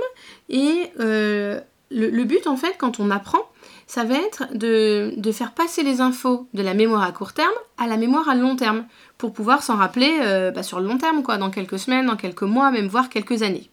Et 0.49 0.91
euh, 1.01 1.61
le, 1.91 2.25
but, 2.25 2.47
en 2.47 2.57
fait, 2.57 2.75
quand 2.79 3.01
on 3.01 3.11
apprend, 3.11 3.41
ça 3.87 4.05
va 4.05 4.17
être 4.17 4.45
de, 4.53 5.33
faire 5.33 5.53
passer 5.53 5.83
les 5.83 6.01
infos 6.01 6.47
de 6.53 6.63
la 6.63 6.75
mémoire 6.75 7.03
à 7.03 7.13
court 7.13 7.33
terme 7.33 7.53
à 7.79 7.87
la 7.87 7.97
mémoire 7.97 8.29
à 8.29 8.35
long 8.35 8.57
terme, 8.57 8.87
pour 9.19 9.33
pouvoir 9.33 9.63
s'en 9.63 9.77
rappeler 9.77 10.19
bah, 10.55 10.63
sur 10.63 10.81
le 10.81 10.87
long 10.87 10.97
terme, 10.97 11.23
quoi, 11.23 11.37
dans 11.37 11.51
quelques 11.51 11.79
semaines, 11.79 12.07
dans 12.07 12.17
quelques 12.17 12.43
mois, 12.43 12.71
même 12.71 12.89
voire 12.89 13.11
quelques 13.11 13.43
années. 13.43 13.71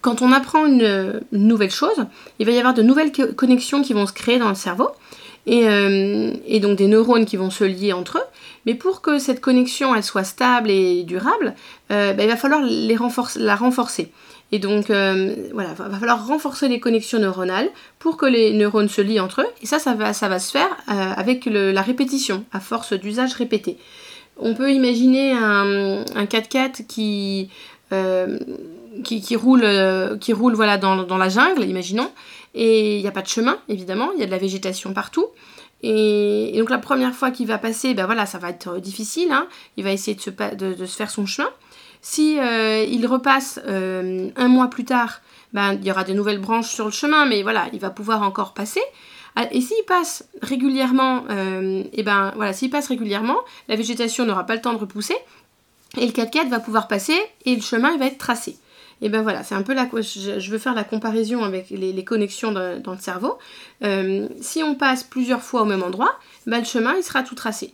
Quand 0.00 0.22
on 0.22 0.32
apprend 0.32 0.66
une, 0.66 1.20
nouvelle 1.32 1.70
chose, 1.70 2.06
il 2.38 2.46
va 2.46 2.52
y 2.52 2.58
avoir 2.58 2.74
de 2.74 2.82
nouvelles 2.82 3.12
connexions 3.12 3.82
qui 3.82 3.92
vont 3.92 4.06
se 4.06 4.12
créer 4.12 4.38
dans 4.38 4.48
le 4.48 4.54
cerveau. 4.54 4.90
Euh, 5.48 6.32
et, 6.46 6.60
donc 6.60 6.76
des 6.76 6.86
neurones 6.86 7.24
qui 7.24 7.36
vont 7.36 7.50
se 7.50 7.64
lier 7.64 7.92
entre 7.92 8.18
eux. 8.18 8.24
Mais 8.66 8.74
pour 8.74 9.00
que 9.00 9.18
cette 9.18 9.40
connexion 9.40 9.94
elle 9.94 10.04
soit 10.04 10.24
stable 10.24 10.70
et 10.70 11.02
durable, 11.02 11.54
euh, 11.90 12.12
ben, 12.12 12.24
il 12.24 12.28
va 12.28 12.36
falloir 12.36 12.60
la 12.62 13.56
renforcer. 13.56 14.12
Et 14.52 14.58
donc 14.58 14.90
euh, 14.90 15.34
voilà, 15.52 15.70
il 15.70 15.90
va 15.90 15.98
falloir 15.98 16.26
renforcer 16.26 16.68
les 16.68 16.78
connexions 16.78 17.18
neuronales 17.18 17.70
pour 17.98 18.16
que 18.16 18.26
les 18.26 18.52
neurones 18.52 18.88
se 18.88 19.00
lient 19.00 19.20
entre 19.20 19.42
eux. 19.42 19.46
Et 19.62 19.66
ça, 19.66 19.78
ça 19.78 19.94
va, 19.94 20.12
ça 20.12 20.28
va 20.28 20.38
se 20.38 20.50
faire 20.50 20.68
avec 20.88 21.46
la 21.46 21.82
répétition, 21.82 22.44
à 22.52 22.60
force 22.60 22.92
d'usage 22.92 23.32
répété. 23.32 23.78
On 24.36 24.54
peut 24.54 24.72
imaginer 24.72 25.32
un, 25.32 26.04
4x4 26.24 26.86
qui, 26.86 27.50
qui, 29.04 29.36
roule, 29.36 29.66
qui 30.20 30.32
roule 30.32 30.54
voilà, 30.54 30.78
dans, 30.78 31.18
la 31.18 31.28
jungle, 31.28 31.64
imaginons. 31.64 32.10
Et 32.54 32.96
il 32.96 33.02
n'y 33.02 33.08
a 33.08 33.12
pas 33.12 33.22
de 33.22 33.28
chemin, 33.28 33.58
évidemment, 33.68 34.10
il 34.14 34.20
y 34.20 34.22
a 34.22 34.26
de 34.26 34.30
la 34.30 34.38
végétation 34.38 34.92
partout. 34.92 35.26
Et, 35.82 36.54
donc 36.58 36.70
la 36.70 36.78
première 36.78 37.14
fois 37.14 37.30
qu'il 37.30 37.46
va 37.46 37.58
passer, 37.58 37.94
ben 37.94 38.06
voilà, 38.06 38.26
ça 38.26 38.38
va 38.38 38.50
être 38.50 38.78
difficile. 38.78 39.32
Hein. 39.32 39.46
Il 39.76 39.84
va 39.84 39.92
essayer 39.92 40.14
de 40.14 40.20
se, 40.20 40.30
de, 40.30 40.86
faire 40.86 41.10
son 41.10 41.26
chemin. 41.26 41.48
Si 42.02 42.38
euh, 42.38 42.84
il 42.84 43.06
repasse 43.06 43.60
euh, 43.66 44.30
un 44.36 44.48
mois 44.48 44.68
plus 44.68 44.84
tard, 44.84 45.20
ben, 45.52 45.74
il 45.74 45.84
y 45.84 45.90
aura 45.90 46.04
des 46.04 46.14
nouvelles 46.14 46.38
branches 46.38 46.68
sur 46.68 46.86
le 46.86 46.90
chemin, 46.90 47.26
mais 47.26 47.42
voilà, 47.42 47.66
il 47.72 47.80
va 47.80 47.90
pouvoir 47.90 48.22
encore 48.22 48.54
passer. 48.54 48.80
Ah, 49.36 49.46
et 49.52 49.60
s'il 49.60 49.84
passe 49.86 50.24
régulièrement, 50.42 51.24
euh, 51.30 51.84
et 51.92 52.02
ben 52.02 52.32
voilà, 52.34 52.52
s'il 52.52 52.68
passe 52.68 52.88
régulièrement, 52.88 53.38
la 53.68 53.76
végétation 53.76 54.26
n'aura 54.26 54.44
pas 54.44 54.54
le 54.54 54.60
temps 54.60 54.72
de 54.72 54.78
repousser. 54.78 55.14
Et 55.96 56.06
le 56.06 56.12
4x4 56.12 56.48
va 56.48 56.60
pouvoir 56.60 56.88
passer 56.88 57.16
et 57.44 57.54
le 57.54 57.62
chemin 57.62 57.90
il 57.92 57.98
va 57.98 58.06
être 58.06 58.18
tracé. 58.18 58.56
Et 59.02 59.08
ben 59.08 59.22
voilà, 59.22 59.42
c'est 59.42 59.54
un 59.54 59.62
peu 59.62 59.72
la. 59.72 59.88
Je 59.92 60.50
veux 60.50 60.58
faire 60.58 60.74
la 60.74 60.84
comparaison 60.84 61.42
avec 61.42 61.70
les, 61.70 62.04
connexions 62.04 62.52
dans, 62.52 62.92
le 62.92 62.98
cerveau. 62.98 63.38
Euh, 63.82 64.28
si 64.40 64.62
on 64.62 64.74
passe 64.74 65.04
plusieurs 65.04 65.42
fois 65.42 65.62
au 65.62 65.64
même 65.64 65.82
endroit, 65.82 66.18
ben 66.46 66.58
le 66.58 66.64
chemin 66.64 66.94
il 66.96 67.02
sera 67.02 67.22
tout 67.22 67.34
tracé. 67.34 67.72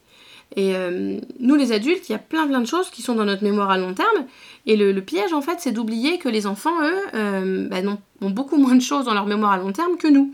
Et 0.55 0.77
euh, 0.77 1.19
nous 1.41 1.57
les 1.57 1.73
adultes, 1.73 2.09
il 2.09 2.13
y 2.13 2.15
a 2.15 2.21
plein 2.21 2.47
plein 2.47 2.61
de 2.61 2.67
choses 2.67 2.91
qui 2.91 3.03
sont 3.03 3.17
dans 3.17 3.25
notre 3.25 3.43
mémoire 3.43 3.71
à 3.71 3.79
long 3.79 3.95
terme. 3.95 4.27
Et 4.67 4.77
le, 4.77 5.01
piège 5.01 5.33
en 5.33 5.43
fait, 5.43 5.57
c'est 5.59 5.73
d'oublier 5.73 6.19
que 6.19 6.29
les 6.29 6.47
enfants, 6.47 6.81
eux, 6.83 7.03
euh, 7.15 7.69
ben 7.69 7.99
ont 8.21 8.31
beaucoup 8.31 8.57
moins 8.63 8.77
de 8.77 8.83
choses 8.83 9.07
dans 9.07 9.15
leur 9.15 9.27
mémoire 9.27 9.53
à 9.53 9.57
long 9.59 9.73
terme 9.73 9.97
que 9.97 10.07
nous. 10.07 10.33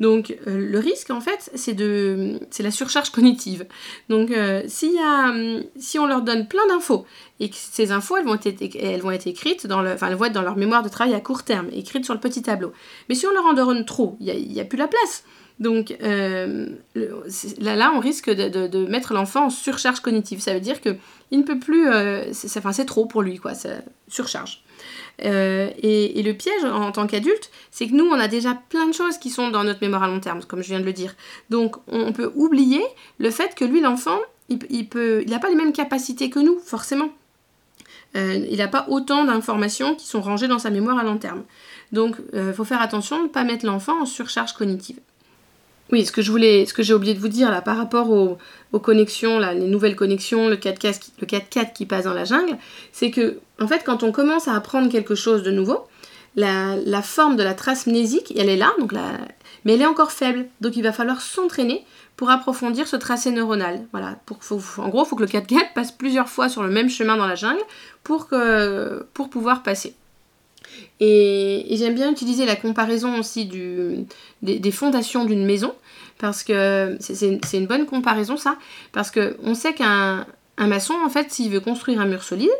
Donc 0.00 0.36
euh, 0.46 0.58
le 0.58 0.78
risque 0.78 1.10
en 1.10 1.20
fait 1.20 1.50
c'est 1.54 1.74
de 1.74 2.40
c'est 2.50 2.62
la 2.62 2.70
surcharge 2.70 3.10
cognitive. 3.10 3.66
Donc 4.08 4.30
euh, 4.30 4.62
si, 4.66 4.96
si 5.76 5.98
on 5.98 6.06
leur 6.06 6.22
donne 6.22 6.48
plein 6.48 6.66
d'infos 6.68 7.06
et 7.38 7.50
que 7.50 7.56
ces 7.56 7.92
infos 7.92 8.16
elles 8.16 8.24
vont 8.24 8.38
être, 8.42 8.76
elles 8.76 9.00
vont 9.00 9.10
être 9.10 9.26
écrites 9.26 9.66
dans 9.66 9.82
le, 9.82 9.92
enfin 9.92 10.08
elles 10.08 10.16
vont 10.16 10.24
être 10.24 10.32
dans 10.32 10.42
leur 10.42 10.56
mémoire 10.56 10.82
de 10.82 10.88
travail 10.88 11.14
à 11.14 11.20
court 11.20 11.42
terme, 11.42 11.68
écrites 11.72 12.04
sur 12.04 12.14
le 12.14 12.20
petit 12.20 12.42
tableau. 12.42 12.72
Mais 13.08 13.14
si 13.14 13.26
on 13.26 13.32
leur 13.32 13.44
en 13.44 13.52
donne 13.52 13.84
trop, 13.84 14.16
il 14.20 14.48
n'y 14.48 14.60
a, 14.60 14.64
plus 14.64 14.78
la 14.78 14.88
place. 14.88 15.24
Donc 15.60 15.96
euh, 16.02 16.66
là, 16.94 17.76
là, 17.76 17.92
on 17.94 18.00
risque 18.00 18.30
de, 18.30 18.86
mettre 18.86 19.14
l'enfant 19.14 19.46
en 19.46 19.50
surcharge 19.50 20.00
cognitive. 20.00 20.40
Ça 20.40 20.54
veut 20.54 20.60
dire 20.60 20.80
que 20.80 20.96
il 21.30 21.38
ne 21.38 21.44
peut 21.44 21.58
plus, 21.58 21.86
c'est, 22.32 22.58
enfin, 22.58 22.72
c'est 22.72 22.86
trop 22.86 23.06
pour 23.06 23.22
lui, 23.22 23.38
quoi, 23.38 23.54
ça 23.54 23.68
surcharge. 24.08 24.64
Euh, 25.24 25.70
et, 25.82 26.22
le 26.22 26.32
piège 26.32 26.64
en, 26.64 26.92
tant 26.92 27.06
qu'adulte, 27.06 27.50
c'est 27.70 27.88
que 27.88 27.94
nous, 27.94 28.04
on 28.04 28.18
a 28.18 28.28
déjà 28.28 28.54
plein 28.68 28.86
de 28.86 28.92
choses 28.92 29.18
qui 29.18 29.30
sont 29.30 29.50
dans 29.50 29.64
notre 29.64 29.80
mémoire 29.82 30.02
à 30.02 30.08
long 30.08 30.20
terme, 30.20 30.42
comme 30.44 30.62
je 30.62 30.68
viens 30.68 30.80
de 30.80 30.84
le 30.84 30.92
dire. 30.92 31.14
Donc, 31.50 31.76
on 31.88 32.12
peut 32.12 32.32
oublier 32.34 32.82
le 33.18 33.30
fait 33.30 33.54
que 33.54 33.64
lui, 33.64 33.80
l'enfant, 33.80 34.18
il, 34.48 34.88
peut, 34.88 35.22
il 35.24 35.30
n'a 35.30 35.38
pas 35.38 35.48
les 35.48 35.54
mêmes 35.54 35.72
capacités 35.72 36.30
que 36.30 36.38
nous, 36.38 36.58
forcément. 36.58 37.10
Euh, 38.16 38.44
il 38.50 38.58
n'a 38.58 38.68
pas 38.68 38.86
autant 38.88 39.24
d'informations 39.24 39.94
qui 39.94 40.06
sont 40.06 40.20
rangées 40.20 40.48
dans 40.48 40.58
sa 40.58 40.70
mémoire 40.70 40.98
à 40.98 41.04
long 41.04 41.18
terme. 41.18 41.44
Donc, 41.92 42.16
il 42.32 42.38
euh, 42.38 42.52
faut 42.52 42.64
faire 42.64 42.82
attention 42.82 43.18
de 43.18 43.24
ne 43.24 43.28
pas 43.28 43.44
mettre 43.44 43.66
l'enfant 43.66 44.02
en 44.02 44.06
surcharge 44.06 44.52
cognitive. 44.54 44.98
Oui, 45.92 46.06
ce 46.06 46.12
que 46.12 46.22
je 46.22 46.30
voulais, 46.30 46.66
ce 46.66 46.74
que 46.74 46.82
j'ai 46.82 46.94
oublié 46.94 47.14
de 47.14 47.18
vous 47.18 47.28
dire 47.28 47.50
là 47.50 47.62
par 47.62 47.76
rapport 47.76 48.10
aux, 48.10 48.38
connexions, 48.78 49.38
les 49.38 49.66
nouvelles 49.66 49.96
connexions, 49.96 50.48
le 50.48 50.56
4x4 50.56 50.98
qui, 50.98 51.12
le 51.20 51.26
4 51.26 51.72
qui 51.72 51.86
passe 51.86 52.04
dans 52.04 52.14
la 52.14 52.24
jungle, 52.24 52.56
c'est 52.92 53.10
que 53.10 53.38
en 53.60 53.66
fait 53.66 53.82
quand 53.84 54.02
on 54.02 54.12
commence 54.12 54.46
à 54.46 54.54
apprendre 54.54 54.88
quelque 54.90 55.14
chose 55.14 55.42
de 55.42 55.50
nouveau, 55.50 55.86
la, 56.36 57.02
forme 57.02 57.36
de 57.36 57.42
la 57.42 57.54
trace 57.54 57.86
mnésique, 57.86 58.32
elle 58.36 58.48
est 58.48 58.56
là, 58.56 58.72
donc 58.78 58.92
mais 59.64 59.74
elle 59.74 59.82
est 59.82 59.86
encore 59.86 60.12
faible. 60.12 60.46
Donc 60.60 60.76
il 60.76 60.82
va 60.82 60.92
falloir 60.92 61.20
s'entraîner 61.20 61.84
pour 62.16 62.30
approfondir 62.30 62.86
ce 62.86 62.96
tracé 62.96 63.30
neuronal. 63.30 63.86
Voilà, 63.92 64.16
pour, 64.26 64.38
en 64.78 64.88
gros, 64.88 65.04
il 65.04 65.08
faut 65.08 65.16
que 65.16 65.22
le 65.22 65.28
4x4 65.28 65.72
passe 65.74 65.92
plusieurs 65.92 66.28
fois 66.28 66.48
sur 66.48 66.62
le 66.62 66.70
même 66.70 66.88
chemin 66.88 67.16
dans 67.16 67.26
la 67.26 67.34
jungle 67.34 67.62
pour 68.04 68.28
pouvoir 69.30 69.62
passer. 69.62 69.94
Et, 71.00 71.66
j'aime 71.76 71.94
bien 71.94 72.10
utiliser 72.10 72.44
la 72.44 72.56
comparaison 72.56 73.18
aussi 73.18 73.46
des, 74.42 74.70
fondations 74.70 75.24
d'une 75.24 75.44
maison, 75.44 75.74
parce 76.18 76.42
que 76.42 76.96
c'est 77.00 77.58
une 77.58 77.66
bonne 77.66 77.86
comparaison 77.86 78.36
ça, 78.36 78.56
parce 78.92 79.10
qu'on 79.10 79.54
sait 79.54 79.74
qu'un 79.74 80.26
maçon, 80.58 80.94
en 81.04 81.08
fait, 81.08 81.32
s'il 81.32 81.50
veut 81.50 81.60
construire 81.60 82.00
un 82.00 82.06
mur 82.06 82.22
solide, 82.22 82.50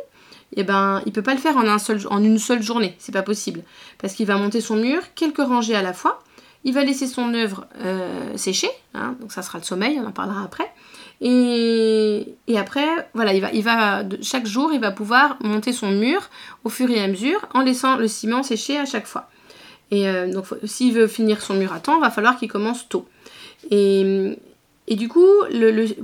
eh 0.57 0.63
ben, 0.63 1.01
il 1.05 1.11
peut 1.13 1.21
pas 1.21 1.33
le 1.33 1.39
faire 1.39 1.55
en 1.55 2.23
une 2.23 2.39
seule 2.39 2.63
journée, 2.63 2.95
c'est 2.97 3.13
pas 3.13 3.21
possible, 3.21 3.61
parce 3.99 4.13
qu'il 4.13 4.25
va 4.25 4.37
monter 4.37 4.59
son 4.59 4.75
mur 4.75 5.01
quelques 5.15 5.37
rangées 5.37 5.75
à 5.75 5.81
la 5.81 5.93
fois, 5.93 6.23
il 6.63 6.73
va 6.73 6.83
laisser 6.83 7.07
son 7.07 7.33
œuvre 7.33 7.65
euh, 7.83 8.37
sécher, 8.37 8.69
hein, 8.93 9.15
donc 9.19 9.31
ça 9.31 9.41
sera 9.41 9.57
le 9.57 9.63
sommeil, 9.63 9.99
on 9.99 10.07
en 10.07 10.11
parlera 10.11 10.43
après, 10.43 10.71
et, 11.21 12.35
après, 12.57 12.87
voilà, 13.13 13.33
il 13.33 13.63
va, 13.63 14.03
chaque 14.21 14.47
jour, 14.47 14.71
il 14.73 14.79
va 14.79 14.91
pouvoir 14.91 15.37
monter 15.41 15.71
son 15.71 15.91
mur 15.91 16.29
au 16.63 16.69
fur 16.69 16.89
et 16.89 16.99
à 16.99 17.07
mesure 17.07 17.47
en 17.53 17.61
laissant 17.61 17.95
le 17.95 18.07
ciment 18.07 18.41
sécher 18.41 18.77
à 18.77 18.85
chaque 18.85 19.05
fois. 19.05 19.29
Et 19.91 20.07
euh, 20.07 20.31
donc, 20.31 20.45
s'il 20.63 20.93
veut 20.93 21.07
finir 21.07 21.41
son 21.41 21.53
mur 21.53 21.73
à 21.73 21.79
temps, 21.79 21.97
il 21.97 22.01
va 22.01 22.09
falloir 22.09 22.39
qu'il 22.39 22.49
commence 22.49 22.89
tôt. 22.89 23.07
Et, 23.69 24.35
du 24.89 25.07
coup, 25.07 25.27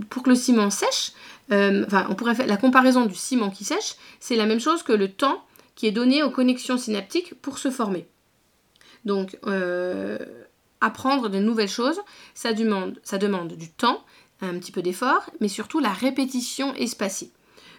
pour 0.10 0.22
que 0.22 0.30
le 0.30 0.36
ciment 0.36 0.70
sèche, 0.70 1.14
euh, 1.52 1.84
enfin, 1.88 2.06
on 2.10 2.16
pourrait 2.16 2.36
faire 2.36 2.48
la 2.48 2.58
comparaison 2.58 3.06
du 3.06 3.16
ciment 3.16 3.50
qui 3.50 3.64
sèche, 3.64 3.96
c'est 4.20 4.36
la 4.36 4.46
même 4.46 4.60
chose 4.60 4.84
que 4.84 4.94
le 4.94 5.10
temps 5.10 5.44
qui 5.76 5.88
est 5.88 5.92
donné 5.92 6.22
aux 6.24 6.32
connexions 6.32 6.78
synaptiques 6.78 7.34
pour 7.42 7.58
se 7.58 7.72
former. 7.72 8.06
Donc, 9.06 9.38
euh, 9.48 10.18
apprendre 10.82 11.30
de 11.30 11.40
nouvelles 11.40 11.70
choses, 11.70 12.00
ça 12.34 12.54
demande, 12.54 13.00
ça 13.04 13.18
demande 13.18 13.54
du 13.54 13.70
temps, 13.70 14.04
un 14.42 14.60
petit 14.60 14.72
peu 14.72 14.82
d'effort, 14.82 15.30
mais 15.40 15.48
surtout 15.48 15.80
la 15.80 15.92
répétition 15.92 16.74
espacée. 16.76 17.32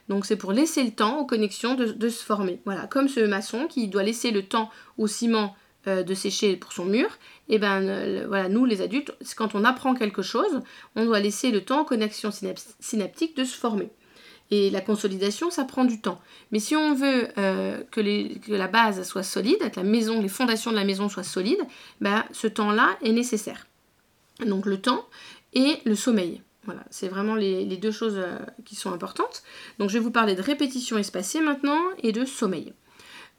Donc 0.08 0.24
c'est 0.24 0.36
pour 0.36 0.52
laisser 0.52 0.82
le 0.82 0.90
temps 0.90 1.18
aux 1.18 1.26
connexions 1.26 1.74
de, 1.74 2.08
se 2.08 2.24
former. 2.24 2.60
Voilà, 2.64 2.86
comme 2.86 3.08
ce 3.08 3.20
maçon 3.20 3.66
qui 3.66 3.88
doit 3.88 4.02
laisser 4.02 4.30
le 4.30 4.42
temps 4.42 4.70
au 4.96 5.06
ciment 5.06 5.54
euh, 5.86 6.02
de 6.02 6.14
sécher 6.14 6.56
pour 6.56 6.72
son 6.72 6.86
mur, 6.86 7.08
et 7.48 7.54
eh 7.54 7.58
ben 7.58 8.26
voilà, 8.26 8.48
nous 8.48 8.64
les 8.64 8.82
adultes, 8.82 9.12
quand 9.36 9.54
on 9.54 9.64
apprend 9.64 9.94
quelque 9.94 10.22
chose, 10.22 10.60
on 10.96 11.04
doit 11.04 11.20
laisser 11.20 11.50
le 11.50 11.62
temps 11.62 11.82
aux 11.82 11.84
connexions 11.84 12.30
synaptiques 12.80 13.36
de 13.36 13.44
se 13.44 13.56
former. 13.56 13.90
Et 14.50 14.70
la 14.70 14.80
consolidation, 14.80 15.50
ça 15.50 15.64
prend 15.64 15.84
du 15.84 16.00
temps. 16.00 16.20
Mais 16.52 16.58
si 16.58 16.74
on 16.74 16.94
veut 16.94 17.28
euh, 17.36 17.82
que, 17.90 18.00
la 18.50 18.68
base 18.68 19.06
soit 19.06 19.22
solide, 19.22 19.70
que 19.70 19.76
la 19.76 19.84
maison, 19.84 20.22
les 20.22 20.28
fondations 20.28 20.70
de 20.70 20.76
la 20.76 20.84
maison 20.84 21.08
soient 21.08 21.22
solides, 21.22 21.62
ben, 22.00 22.24
ce 22.32 22.46
temps-là 22.46 22.96
est 23.02 23.12
nécessaire. 23.12 23.66
Donc 24.46 24.64
le 24.64 24.80
temps 24.80 25.06
et 25.52 25.76
le 25.84 25.94
sommeil. 25.94 26.40
Voilà, 26.68 26.82
c'est 26.90 27.08
vraiment 27.08 27.34
les, 27.34 27.64
deux 27.78 27.90
choses 27.90 28.18
euh, 28.18 28.36
qui 28.66 28.76
sont 28.76 28.92
importantes. 28.92 29.42
Donc 29.78 29.88
je 29.88 29.94
vais 29.94 30.04
vous 30.04 30.10
parler 30.10 30.34
de 30.34 30.42
répétition 30.42 30.98
espacée 30.98 31.40
maintenant 31.40 31.80
et 32.02 32.12
de 32.12 32.26
sommeil. 32.26 32.74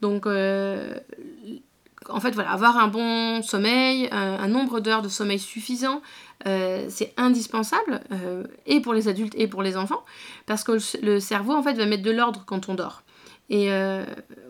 Donc 0.02 0.26
euh, 0.26 0.96
en 2.10 2.20
fait 2.20 2.32
voilà, 2.32 2.50
avoir 2.50 2.80
un 2.80 2.88
bon 2.88 3.44
sommeil, 3.44 4.10
un, 4.12 4.48
nombre 4.48 4.80
d'heures 4.80 5.04
de 5.04 5.10
sommeil 5.10 5.38
suffisant, 5.38 6.02
euh, 6.48 6.88
c'est 6.90 7.14
indispensable 7.18 8.02
et 8.66 8.80
pour 8.80 8.96
les 8.96 9.08
adultes 9.08 9.36
et 9.38 9.46
pour 9.46 9.62
les 9.62 9.78
enfants 9.78 10.04
parce 10.48 10.64
que 10.64 10.80
le, 11.04 11.20
cerveau 11.20 11.54
en 11.54 11.62
fait 11.62 11.74
va 11.74 11.86
mettre 11.86 12.02
de 12.02 12.10
l'ordre 12.10 12.46
quand 12.48 12.68
on 12.68 12.74
dort. 12.74 13.04
Et 13.52 13.70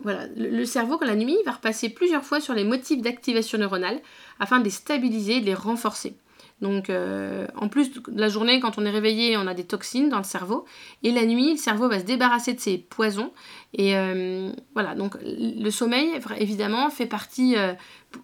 voilà, 0.04 0.26
le, 0.38 0.64
cerveau, 0.64 0.98
quand 0.98 1.06
la 1.06 1.16
nuit, 1.16 1.38
va 1.46 1.52
repasser 1.52 1.90
plusieurs 1.90 2.24
fois 2.24 2.40
sur 2.40 2.54
les 2.54 2.64
motifs 2.64 3.02
d'activation 3.02 3.58
neuronale 3.58 4.00
afin 4.40 4.60
de 4.60 4.64
les 4.64 4.70
stabiliser 4.70 5.38
et 5.38 5.42
de 5.42 5.48
les 5.48 5.54
renforcer. 5.54 6.16
Donc, 6.62 6.90
euh, 6.90 7.48
en 7.56 7.70
plus 7.70 7.92
de 7.94 8.02
la 8.16 8.28
journée, 8.28 8.60
quand 8.60 8.78
on 8.78 8.86
est 8.86 8.90
réveillé, 8.90 9.38
on 9.38 9.48
a 9.48 9.54
des 9.54 9.64
toxines 9.64 10.10
dans 10.10 10.18
le 10.18 10.24
cerveau. 10.24 10.66
Et 11.04 11.12
la 11.12 11.26
nuit, 11.26 11.52
le 11.52 11.58
cerveau 11.58 11.88
va 11.88 12.00
se 12.00 12.06
débarrasser 12.06 12.54
de 12.54 12.60
ces 12.60 12.78
poisons. 12.78 13.32
Et 13.74 13.96
euh, 13.96 14.52
voilà, 14.74 14.96
donc 14.96 15.16
le 15.24 15.70
sommeil, 15.70 16.10
évidemment, 16.38 16.90
fait 16.90 17.06
partie. 17.06 17.56
Euh, 17.56 17.74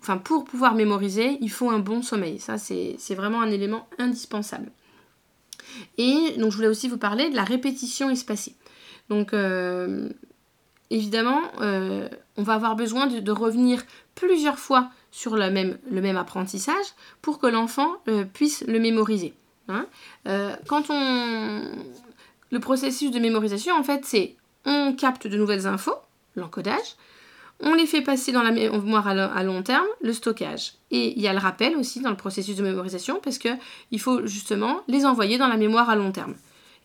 enfin, 0.01 0.17
pour 0.17 0.43
pouvoir 0.43 0.75
mémoriser, 0.75 1.37
il 1.39 1.49
faut 1.49 1.69
un 1.69 1.79
bon 1.79 2.01
sommeil. 2.01 2.39
Ça, 2.39 2.57
c'est 2.57 3.15
vraiment 3.15 3.41
un 3.41 3.51
élément 3.51 3.87
indispensable. 3.99 4.69
Et 5.97 6.35
donc, 6.37 6.51
je 6.51 6.57
voulais 6.57 6.67
aussi 6.67 6.89
vous 6.89 6.97
parler 6.97 7.29
de 7.29 7.35
la 7.35 7.43
répétition 7.43 8.09
espacée. 8.09 8.55
Donc, 9.09 9.33
évidemment, 10.89 11.41
on 11.59 12.43
va 12.43 12.53
avoir 12.53 12.75
besoin 12.75 13.07
de 13.07 13.31
revenir 13.31 13.83
plusieurs 14.15 14.57
fois 14.57 14.89
sur 15.15 15.37
le 15.37 15.49
même, 15.49 16.17
apprentissage 16.17 16.85
pour 17.21 17.39
que 17.39 17.47
l'enfant 17.47 17.95
euh, 18.09 18.25
puisse 18.25 18.65
le 18.67 18.79
mémoriser. 18.81 19.33
Hein. 19.69 19.85
Euh, 20.27 20.53
quand 20.67 20.89
on... 20.89 21.61
Le 22.51 22.59
processus 22.59 23.11
de 23.11 23.19
mémorisation, 23.19 23.75
en 23.75 23.83
fait, 23.83 24.01
c'est 24.03 24.35
on 24.65 24.93
capte 24.93 25.25
de 25.25 25.37
nouvelles 25.37 25.67
infos, 25.67 25.95
l'encodage, 26.35 26.95
on 27.61 27.73
les 27.75 27.85
fait 27.85 28.01
passer 28.01 28.33
dans 28.33 28.43
la 28.43 28.51
mémoire 28.51 29.07
à 29.07 29.43
long 29.43 29.63
terme, 29.63 29.87
le 30.01 30.11
stockage. 30.11 30.73
Et 30.91 31.13
il 31.15 31.21
y 31.21 31.29
a 31.29 31.33
le 31.33 31.39
rappel 31.39 31.77
aussi 31.77 32.01
dans 32.01 32.09
le 32.09 32.17
processus 32.17 32.57
de 32.57 32.63
mémorisation 32.63 33.21
parce 33.23 33.37
qu'il 33.37 33.99
faut 33.99 34.27
justement 34.27 34.81
les 34.89 35.05
envoyer 35.05 35.37
dans 35.37 35.47
la 35.47 35.55
mémoire 35.55 35.89
à 35.89 35.95
long 35.95 36.11
terme. 36.11 36.35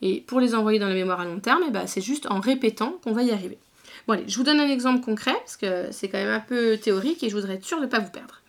Et 0.03 0.21
pour 0.21 0.39
les 0.39 0.55
envoyer 0.55 0.79
dans 0.79 0.89
la 0.89 0.95
mémoire 0.95 1.21
à 1.21 1.25
long 1.25 1.41
terme, 1.41 1.65
eh 1.67 1.71
ben, 1.71 1.89
c'est 1.89 2.01
juste 2.01 2.31
en 2.31 2.39
répétant 2.39 2.95
qu'on 3.03 3.13
va 3.13 3.25
y 3.25 3.33
arriver. 3.33 3.59
Je 4.27 4.37
vous 4.37 4.45
donne 4.45 4.61
un 4.61 4.69
exemple 4.69 5.05
concret, 5.05 5.35
parce 5.35 5.57
que 5.57 5.91
c'est 5.91 6.09
quand 6.09 6.19
même 6.19 6.29
un 6.29 6.41
peu 6.41 6.77
théorique 6.77 7.23
et 7.23 7.29
je 7.29 7.35
voudrais 7.35 7.55
être 7.55 7.65
sûre 7.65 7.79
de 7.79 7.85
ne 7.85 7.91
pas 7.91 7.99
vous 7.99 8.11
perdre. 8.11 8.43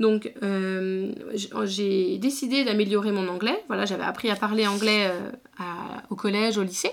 Donc 0.00 0.32
euh, 0.42 1.12
j'ai 1.64 2.18
décidé 2.18 2.64
d'améliorer 2.64 3.12
mon 3.12 3.28
anglais. 3.28 3.62
Voilà, 3.68 3.84
j'avais 3.84 4.02
appris 4.02 4.28
à 4.30 4.36
parler 4.36 4.66
anglais 4.66 5.06
euh, 5.06 5.64
au 6.10 6.16
collège, 6.16 6.58
au 6.58 6.64
lycée, 6.64 6.90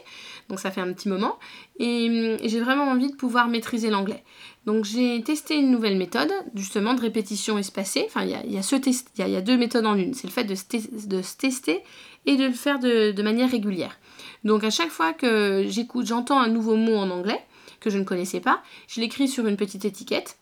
donc 0.49 0.59
ça 0.59 0.69
fait 0.69 0.81
un 0.81 0.93
petit 0.93 1.09
moment. 1.09 1.39
Et, 1.79 2.37
j'ai 2.43 2.59
vraiment 2.59 2.83
envie 2.83 3.09
de 3.09 3.15
pouvoir 3.15 3.47
maîtriser 3.47 3.89
l'anglais. 3.89 4.23
Donc 4.67 4.85
j'ai 4.85 5.23
testé 5.23 5.55
une 5.55 5.71
nouvelle 5.71 5.97
méthode, 5.97 6.31
justement 6.53 6.93
de 6.93 7.01
répétition 7.01 7.57
espacée. 7.57 8.03
Enfin, 8.05 8.23
il 8.23 8.51
y 8.51 9.35
a, 9.35 9.41
deux 9.41 9.57
méthodes 9.57 9.87
en 9.87 9.95
une. 9.95 10.13
C'est 10.13 10.27
le 10.27 10.33
fait 10.33 10.43
de 10.43 10.53
se, 10.53 11.37
tester 11.37 11.81
et 12.27 12.35
de 12.35 12.45
le 12.45 12.53
faire 12.53 12.77
de 12.77 13.21
manière 13.23 13.49
régulière. 13.49 13.97
Donc 14.43 14.63
à 14.63 14.69
chaque 14.69 14.89
fois 14.89 15.13
que 15.13 15.65
j'écoute, 15.67 16.05
j'entends 16.05 16.39
un 16.39 16.49
nouveau 16.49 16.75
mot 16.75 16.95
en 16.95 17.09
anglais, 17.09 17.39
que 17.81 17.89
je 17.89 17.97
ne 17.97 18.05
connaissais 18.05 18.39
pas. 18.39 18.61
Je 18.87 19.01
l'écris 19.01 19.27
sur 19.27 19.45
une 19.47 19.57
petite 19.57 19.83
étiquette. 19.83 20.37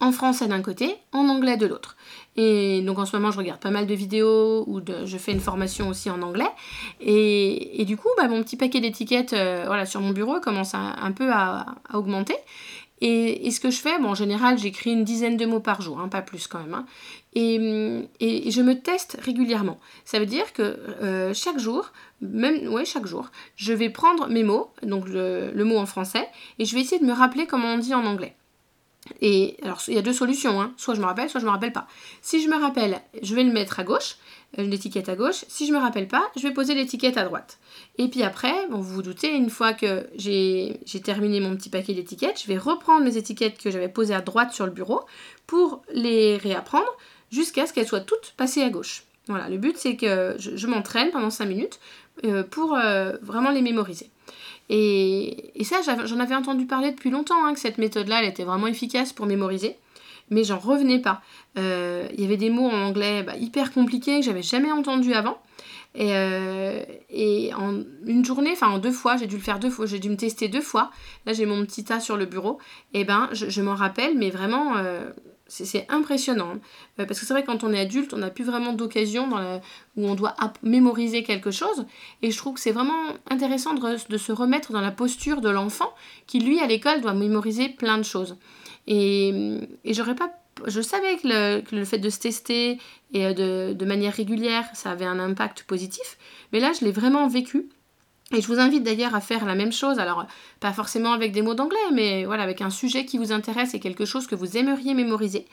en 0.00 0.12
français 0.12 0.48
d'un 0.48 0.62
côté, 0.62 0.96
en 1.12 1.28
anglais 1.28 1.58
de 1.58 1.66
l'autre. 1.66 1.96
Et 2.36 2.80
donc 2.80 2.98
en 2.98 3.04
ce 3.04 3.14
moment, 3.14 3.30
je 3.30 3.36
regarde 3.36 3.60
pas 3.60 3.70
mal 3.70 3.86
de 3.86 3.94
vidéos 3.94 4.64
ou 4.66 4.80
je 5.04 5.18
fais 5.18 5.32
une 5.32 5.40
formation 5.40 5.88
aussi 5.88 6.08
en 6.10 6.22
anglais. 6.22 6.48
Et, 7.00 7.84
du 7.86 7.98
coup, 7.98 8.08
bah, 8.16 8.26
mon 8.26 8.42
petit 8.42 8.56
paquet 8.56 8.80
d'étiquettes 8.80 9.34
euh, 9.34 9.84
sur 9.84 10.00
mon 10.00 10.10
bureau 10.10 10.40
commence 10.40 10.74
un 10.74 11.12
peu 11.12 11.30
à, 11.30 11.66
augmenter. 11.92 12.36
Et, 13.00 13.50
ce 13.50 13.60
que 13.60 13.70
je 13.70 13.78
fais, 13.78 13.96
en 13.96 14.14
général, 14.14 14.58
j'écris 14.58 14.92
une 14.92 15.04
dizaine 15.04 15.36
de 15.36 15.44
mots 15.44 15.60
par 15.60 15.82
jour, 15.82 16.00
hein, 16.00 16.08
pas 16.08 16.22
plus 16.22 16.46
quand 16.46 16.60
même. 16.60 16.72
Hein. 16.72 16.86
Et, 17.34 18.08
je 18.50 18.62
me 18.62 18.80
teste 18.80 19.18
régulièrement. 19.20 19.80
Ça 20.04 20.18
veut 20.18 20.26
dire 20.26 20.52
que 20.52 20.62
euh, 20.62 21.34
chaque 21.34 21.58
jour, 21.58 21.92
même 22.20 22.68
ouais, 22.68 22.84
chaque 22.84 23.06
jour, 23.06 23.30
je 23.56 23.72
vais 23.72 23.90
prendre 23.90 24.28
mes 24.28 24.44
mots, 24.44 24.70
donc 24.82 25.08
le 25.08 25.64
mot 25.64 25.78
en 25.78 25.86
français, 25.86 26.28
et 26.58 26.64
je 26.64 26.74
vais 26.74 26.82
essayer 26.82 27.00
de 27.00 27.06
me 27.06 27.12
rappeler 27.12 27.46
comment 27.46 27.74
on 27.74 27.78
dit 27.78 27.94
en 27.94 28.04
anglais. 28.04 28.36
Et 29.20 29.56
alors, 29.62 29.80
il 29.88 29.94
y 29.94 29.98
a 29.98 30.02
deux 30.02 30.12
solutions, 30.12 30.60
hein. 30.60 30.72
soit 30.76 30.94
je 30.94 31.00
me 31.00 31.06
rappelle, 31.06 31.28
soit 31.28 31.40
je 31.40 31.46
me 31.46 31.50
rappelle 31.50 31.72
pas. 31.72 31.86
Si 32.22 32.42
je 32.42 32.48
me 32.48 32.56
rappelle, 32.56 33.00
je 33.22 33.34
vais 33.34 33.44
le 33.44 33.52
mettre 33.52 33.80
à 33.80 33.84
gauche, 33.84 34.16
euh, 34.58 34.62
l'étiquette 34.62 35.08
à 35.08 35.16
gauche. 35.16 35.44
Si 35.48 35.66
je 35.66 35.72
me 35.72 35.78
rappelle 35.78 36.08
pas, 36.08 36.22
je 36.36 36.42
vais 36.42 36.52
poser 36.52 36.74
l'étiquette 36.74 37.18
à 37.18 37.24
droite. 37.24 37.58
Et 37.98 38.08
puis 38.08 38.22
après, 38.22 38.66
bon, 38.70 38.78
vous 38.78 38.94
vous 38.94 39.02
doutez, 39.02 39.34
une 39.34 39.50
fois 39.50 39.74
que 39.74 40.06
j'ai 40.16 40.80
terminé 41.04 41.40
mon 41.40 41.54
petit 41.56 41.68
paquet 41.68 41.92
d'étiquettes, 41.92 42.40
je 42.42 42.48
vais 42.48 42.58
reprendre 42.58 43.04
mes 43.04 43.16
étiquettes 43.16 43.58
que 43.58 43.70
j'avais 43.70 43.88
posées 43.88 44.14
à 44.14 44.20
droite 44.20 44.52
sur 44.52 44.64
le 44.64 44.72
bureau 44.72 45.04
pour 45.46 45.82
les 45.92 46.38
réapprendre 46.38 46.90
jusqu'à 47.34 47.66
ce 47.66 47.72
qu'elles 47.72 47.88
soient 47.88 48.00
toutes 48.00 48.34
passées 48.36 48.62
à 48.62 48.70
gauche. 48.70 49.04
Voilà, 49.28 49.48
le 49.48 49.56
but 49.56 49.76
c'est 49.76 49.96
que 49.96 50.36
je, 50.38 50.66
m'entraîne 50.66 51.10
pendant 51.10 51.30
5 51.30 51.46
minutes 51.46 51.80
euh, 52.24 52.42
pour 52.42 52.74
euh, 52.74 53.12
vraiment 53.22 53.50
les 53.50 53.62
mémoriser. 53.62 54.10
Et, 54.70 55.52
ça, 55.62 55.80
j'en 56.04 56.20
avais 56.20 56.34
entendu 56.34 56.66
parler 56.66 56.90
depuis 56.90 57.10
longtemps, 57.10 57.44
hein, 57.44 57.54
que 57.54 57.60
cette 57.60 57.78
méthode-là, 57.78 58.20
elle 58.22 58.28
était 58.28 58.44
vraiment 58.44 58.66
efficace 58.66 59.12
pour 59.12 59.26
mémoriser. 59.26 59.76
Mais 60.30 60.44
j'en 60.44 60.58
revenais 60.58 61.00
pas. 61.00 61.20
Euh, 61.58 62.08
il 62.14 62.20
y 62.20 62.24
avait 62.24 62.38
des 62.38 62.48
mots 62.48 62.66
en 62.66 62.86
anglais 62.86 63.22
bah, 63.22 63.36
hyper 63.36 63.72
compliqués 63.72 64.20
que 64.20 64.24
j'avais 64.24 64.42
jamais 64.42 64.72
entendus 64.72 65.12
avant. 65.12 65.38
Et, 65.96 67.52
en 67.54 67.82
une 68.06 68.24
journée, 68.24 68.50
enfin 68.52 68.68
en 68.68 68.78
deux 68.78 68.90
fois, 68.90 69.16
j'ai 69.16 69.26
dû 69.26 69.36
le 69.36 69.42
faire 69.42 69.58
deux 69.58 69.70
fois, 69.70 69.86
j'ai 69.86 69.98
dû 69.98 70.08
me 70.08 70.16
tester 70.16 70.48
deux 70.48 70.62
fois. 70.62 70.90
Là, 71.26 71.34
j'ai 71.34 71.46
mon 71.46 71.64
petit 71.64 71.84
tas 71.84 72.00
sur 72.00 72.16
le 72.16 72.24
bureau. 72.24 72.58
Et 72.94 73.04
ben, 73.04 73.28
je, 73.32 73.62
m'en 73.62 73.74
rappelle, 73.74 74.16
mais 74.16 74.30
vraiment, 74.30 74.74
c'est 75.62 75.86
impressionnant. 75.88 76.54
Hein. 76.54 76.60
Euh, 76.98 77.06
parce 77.06 77.20
que 77.20 77.26
c'est 77.26 77.32
vrai, 77.32 77.44
quand 77.44 77.62
on 77.62 77.72
est 77.72 77.80
adulte, 77.80 78.12
on 78.12 78.18
n'a 78.18 78.30
plus 78.30 78.44
vraiment 78.44 78.72
d'occasion 78.72 79.28
où 79.96 80.06
on 80.08 80.14
doit 80.14 80.34
mémoriser 80.62 81.22
quelque 81.22 81.50
chose. 81.50 81.86
Et 82.22 82.30
je 82.30 82.36
trouve 82.36 82.54
que 82.54 82.60
c'est 82.60 82.72
vraiment 82.72 83.14
intéressant 83.30 83.74
de, 83.74 84.16
se 84.16 84.32
remettre 84.32 84.72
dans 84.72 84.80
la 84.80 84.90
posture 84.90 85.40
de 85.40 85.48
l'enfant 85.48 85.94
qui, 86.26 86.40
lui, 86.40 86.60
à 86.60 86.66
l'école, 86.66 87.00
doit 87.00 87.14
mémoriser 87.14 87.68
plein 87.68 87.98
de 87.98 88.02
choses. 88.02 88.36
Et, 88.86 89.60
j'aurais 89.84 90.16
pas. 90.16 90.30
Je 90.66 90.80
savais 90.80 91.16
que 91.16 91.74
le, 91.74 91.84
fait 91.84 91.98
de 91.98 92.10
se 92.10 92.20
tester 92.20 92.78
et 93.12 93.26
euh, 93.26 93.32
de, 93.32 93.72
de 93.74 93.84
manière 93.84 94.12
régulière, 94.12 94.64
ça 94.74 94.92
avait 94.92 95.04
un 95.04 95.18
impact 95.18 95.64
positif. 95.64 96.16
Mais 96.52 96.60
là, 96.60 96.72
je 96.78 96.84
l'ai 96.84 96.92
vraiment 96.92 97.26
vécu. 97.28 97.68
Et 98.34 98.40
je 98.40 98.48
vous 98.48 98.58
invite 98.58 98.82
d'ailleurs 98.82 99.14
à 99.14 99.20
faire 99.20 99.44
la 99.44 99.54
même 99.54 99.72
chose, 99.72 99.98
alors 100.00 100.26
pas 100.58 100.72
forcément 100.72 101.12
avec 101.12 101.30
des 101.32 101.40
mots 101.40 101.54
d'anglais, 101.54 101.78
mais 101.92 102.24
voilà, 102.24 102.42
avec 102.42 102.60
un 102.60 102.70
sujet 102.70 103.04
qui 103.04 103.16
vous 103.16 103.30
intéresse 103.30 103.74
et 103.74 103.80
quelque 103.80 104.04
chose 104.04 104.26
que 104.26 104.34
vous 104.34 104.56
aimeriez 104.56 104.92
mémoriser. 104.92 105.46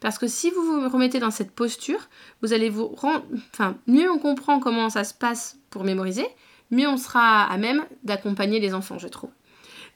Parce 0.00 0.18
que 0.18 0.28
si 0.28 0.50
vous 0.50 0.62
vous 0.62 0.88
remettez 0.88 1.18
dans 1.18 1.32
cette 1.32 1.50
posture, 1.50 1.98
vous 2.42 2.52
allez 2.52 2.70
vous 2.70 2.86
rendre, 2.86 3.24
enfin, 3.52 3.76
mieux 3.88 4.08
on 4.10 4.18
comprend 4.18 4.60
comment 4.60 4.88
ça 4.88 5.02
se 5.02 5.14
passe 5.14 5.58
pour 5.70 5.82
mémoriser, 5.82 6.26
mieux 6.70 6.88
on 6.88 6.96
sera 6.96 7.42
à 7.42 7.58
même 7.58 7.84
d'accompagner 8.04 8.60
les 8.60 8.72
enfants, 8.72 8.98
je 8.98 9.08
trouve. 9.08 9.30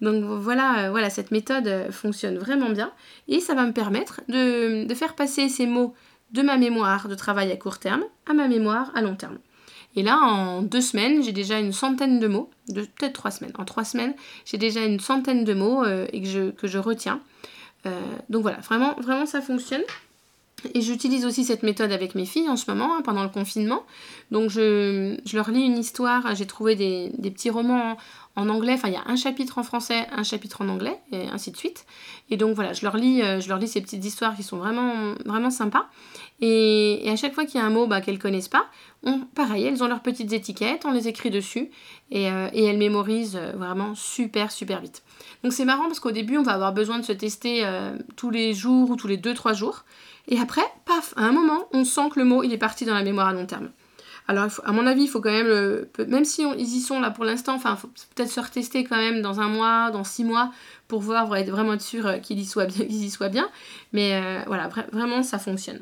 Donc 0.01 0.25
voilà, 0.25 0.87
euh, 0.87 0.91
voilà, 0.91 1.11
cette 1.11 1.31
méthode 1.31 1.69
euh, 1.69 1.93
fonctionne 1.93 2.37
vraiment 2.37 2.71
bien 2.71 2.93
et 3.29 3.39
ça 3.39 3.55
va 3.55 3.65
me 3.65 3.73
permettre 3.73 4.21
de, 4.29 4.85
de 4.85 4.95
faire 4.95 5.15
passer 5.15 5.49
ces 5.49 5.67
mots 5.67 5.95
de 6.33 6.43
ma 6.43 6.57
mémoire 6.57 7.07
de 7.07 7.15
travail 7.15 7.53
à 7.53 7.57
court 7.57 7.79
terme 7.79 8.03
à 8.27 8.33
ma 8.33 8.49
mémoire 8.49 8.91
à 8.97 9.03
long 9.03 9.15
terme. 9.15 9.39
Et 9.97 10.03
là, 10.03 10.19
en 10.19 10.63
deux 10.63 10.81
semaines, 10.81 11.23
j'ai 11.23 11.33
déjà 11.33 11.59
une 11.59 11.73
centaine 11.73 12.19
de 12.19 12.27
mots, 12.27 12.51
peut-être 12.69 13.13
trois 13.13 13.31
semaines. 13.31 13.53
En 13.59 13.65
trois 13.65 13.85
semaines, 13.85 14.15
j'ai 14.45 14.59
déjà 14.59 14.85
une 14.85 15.01
centaine 15.01 15.45
de 15.45 15.55
mots 15.55 15.85
euh, 15.85 16.07
et 16.13 16.23
que 16.23 16.29
je, 16.29 16.51
que 16.51 16.67
je 16.67 16.79
retiens. 16.79 17.21
Euh, 17.87 17.91
donc 18.31 18.43
voilà, 18.43 18.59
vraiment, 18.59 18.95
vraiment 19.01 19.27
ça 19.27 19.41
fonctionne. 19.41 19.83
Et 20.75 20.81
j'utilise 20.81 21.27
aussi 21.27 21.45
cette 21.45 21.65
méthode 21.65 21.91
avec 21.91 22.15
mes 22.15 22.25
filles 22.25 22.49
en 22.49 22.57
ce 22.57 22.71
moment, 22.71 22.97
hein, 22.97 23.03
pendant 23.03 23.25
le 23.25 23.29
confinement. 23.29 23.83
Donc 24.31 24.49
je, 24.49 25.19
je, 25.27 25.37
leur 25.37 25.51
lis 25.51 25.63
une 25.63 25.77
histoire, 25.77 26.35
j'ai 26.37 26.47
trouvé 26.47 26.77
des, 26.77 27.11
des 27.19 27.31
petits 27.31 27.51
romans 27.51 27.97
en 28.37 28.49
anglais. 28.49 28.75
Enfin, 28.75 28.89
il 28.89 28.95
y 28.95 28.97
a 28.97 29.03
un 29.07 29.17
chapitre 29.17 29.59
en 29.59 29.63
français, 29.63 30.07
un 30.13 30.23
chapitre 30.23 30.63
en 30.63 30.69
anglais, 30.69 30.99
et 31.11 31.29
ainsi 31.29 31.51
de 31.51 31.57
suite. 31.57 31.85
Et 32.31 32.37
donc 32.37 32.55
voilà, 32.55 32.73
je 32.73 32.83
leur 32.83 32.97
lis, 32.97 33.23
euh, 33.23 33.41
je 33.41 33.49
leur 33.49 33.59
lis 33.59 33.69
ces 33.69 33.81
petites 33.81 34.05
histoires 34.05 34.37
qui 34.37 34.43
sont 34.43 34.57
vraiment, 34.57 35.15
vraiment 35.27 35.51
sympas. 35.51 35.87
Et, 36.43 37.09
à 37.09 37.17
chaque 37.17 37.33
fois 37.35 37.47
qu'il 37.47 37.61
y 37.61 37.63
a 37.63 37.67
un 37.67 37.71
mot 37.71 37.87
bah, 37.87 38.03
qu'elles 38.03 38.19
connaissent 38.19 38.49
pas, 38.49 38.67
pareil, 39.35 39.65
elles 39.65 39.83
ont 39.83 39.89
leurs 39.89 40.03
petites 40.03 40.33
étiquettes, 40.33 40.85
on 40.85 40.91
les 40.91 41.09
écrit 41.09 41.31
dessus, 41.31 41.71
et, 42.11 42.29
euh, 42.31 42.49
elles 42.53 42.77
mémorisent 42.77 43.37
euh, 43.37 43.53
vraiment 43.53 43.95
super, 43.95 44.53
super 44.53 44.81
vite. 44.81 45.03
Donc 45.45 45.53
c'est 45.55 45.65
marrant 45.65 45.85
parce 45.85 46.01
qu'au 46.01 46.11
début, 46.11 46.37
on 46.37 46.43
va 46.43 46.53
avoir 46.53 46.75
besoin 46.75 46.99
de 46.99 47.05
se 47.05 47.13
tester 47.13 47.67
tous 48.17 48.31
les 48.31 48.55
jours 48.55 48.91
ou 48.91 48.97
tous 48.97 49.09
les 49.09 49.17
2-3 49.17 49.55
jours. 49.55 49.85
Et 50.29 50.39
après, 50.39 50.63
paf, 50.85 51.15
à 51.17 51.23
un 51.23 51.33
moment, 51.33 51.67
on 51.73 51.85
sent 51.85 52.11
que 52.15 52.21
le 52.21 52.25
mot, 52.25 52.43
il 52.43 52.53
est 52.53 52.59
parti 52.59 52.85
dans 52.85 52.95
la 52.95 53.03
mémoire 53.03 53.29
à 53.29 53.33
long 53.33 53.47
terme. 53.47 53.71
Alors, 54.29 54.49
à 54.65 54.73
mon 54.73 54.87
avis, 54.87 55.03
il 55.03 55.09
faut 55.09 55.21
quand 55.21 55.33
même, 55.33 55.49
le, 55.49 55.91
même 56.07 56.25
si 56.25 56.43
ils 56.57 56.77
y 56.77 56.81
sont 56.81 57.01
là 57.01 57.11
pour 57.11 57.25
l'instant, 57.25 57.55
enfin, 57.55 57.75
faut 57.77 57.89
peut-être 58.15 58.31
se 58.31 58.41
retester 58.41 58.85
quand 58.85 58.97
même 58.97 59.21
dans 59.21 59.41
un 59.41 59.49
mois, 59.49 59.91
dans 59.91 60.05
six 60.05 60.25
mois, 60.25 60.53
pour 60.87 61.01
voir, 61.01 61.27
vraiment 61.27 61.75
être 61.75 61.83
sûr 61.83 62.07
euh, 62.07 62.19
qu'ils 62.23 62.39
y 62.39 62.45
soient 62.45 62.67
bien. 62.67 62.85
y 62.87 63.11
soient 63.11 63.29
bien. 63.29 63.49
Mais 63.93 64.15
euh, 64.15 64.41
voilà, 64.47 64.69
vraiment, 64.93 65.23
ça 65.23 65.39
fonctionne. 65.39 65.81